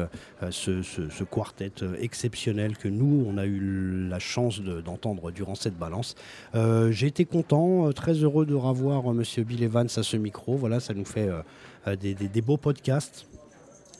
[0.50, 6.14] ce, quartet exceptionnel que nous, on a eu la chance de- d'entendre durant cette balance.
[6.54, 10.56] J'ai été content, très heureux de revoir Monsieur Bill Evans à ce micro.
[10.56, 11.28] Voilà, ça nous fait
[11.86, 13.26] des beaux podcasts.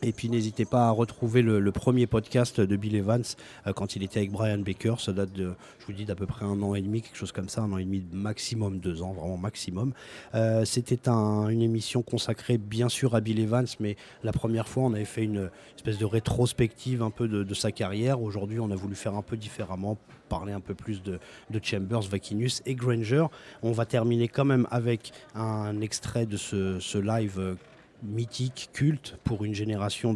[0.02, 3.22] Et puis n'hésitez pas à retrouver le, premier podcast de Bill Evans
[3.66, 4.94] euh, quand il était avec Brian Baker.
[4.98, 7.32] Ça date de, je vous dis, d'à peu près un an et demi, quelque chose
[7.32, 9.92] comme ça, un an et demi, maximum deux ans, vraiment maximum.
[10.34, 14.84] Euh, C'était un- une émission consacrée bien sûr à Bill Evans, mais la première fois
[14.84, 18.20] on avait fait une espèce de rétrospective un peu de, sa carrière.
[18.20, 19.96] Aujourd'hui on a voulu faire un peu différemment,
[20.28, 21.18] parler un peu plus de,
[21.62, 23.26] Chambers, Vakinus et Granger.
[23.62, 27.56] On va terminer quand même avec un extrait de ce, ce live.
[28.04, 30.14] Mythique, culte pour une génération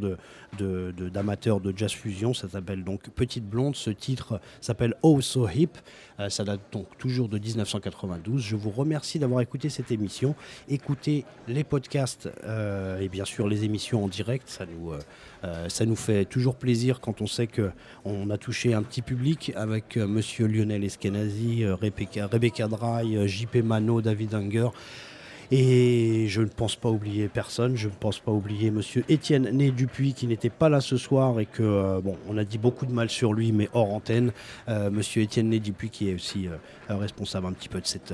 [0.59, 2.35] d'amateurs de, jazz fusion.
[2.35, 3.77] Ça s'appelle donc Petite Blonde.
[3.77, 5.79] Ce titre s'appelle Oh So Hip.
[6.21, 8.43] Euh, ça date donc toujours de 1992.
[8.43, 10.35] Je vous remercie d'avoir écouté cette émission.
[10.69, 14.49] Écoutez les podcasts euh, et bien sûr les émissions en direct.
[14.49, 14.93] Ça nous,
[15.45, 17.71] euh, fait toujours plaisir quand on sait que
[18.05, 22.69] on a touché un petit public avec Monsieur Lionel Eskenazi, Rebecca, Rebecca
[23.27, 24.69] JP Mano, David Unger.
[25.51, 29.71] Et je ne pense pas oublier personne, je ne pense pas oublier monsieur Étienne Né
[29.71, 32.85] Dupuis qui n'était pas là ce soir et que, euh, bon, on a dit beaucoup
[32.85, 34.33] de mal sur lui, mais hors antenne.
[34.69, 36.57] Euh, monsieur Étienne Né Dupuis qui est aussi euh,
[36.91, 38.13] euh, responsable un petit peu de cette,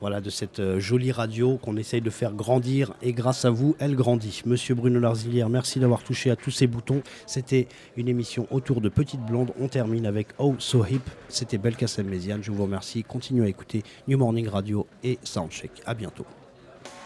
[0.00, 3.96] voilà, de cette jolie radio qu'on essaye de faire grandir et grâce à vous, elle
[3.96, 4.42] grandit.
[4.46, 7.02] Monsieur Bruno Larzilière, merci d'avoir touché à tous ces boutons.
[7.26, 7.66] C'était
[7.96, 9.50] une émission autour de Petite Blonde.
[9.58, 11.02] On termine avec Oh So Hip.
[11.28, 12.44] C'était Belkacem Méziane.
[12.44, 13.02] Je vous remercie.
[13.02, 15.72] Continuez à écouter New Morning Radio et Soundcheck.
[15.84, 16.26] À bientôt.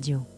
[0.00, 0.29] Radio.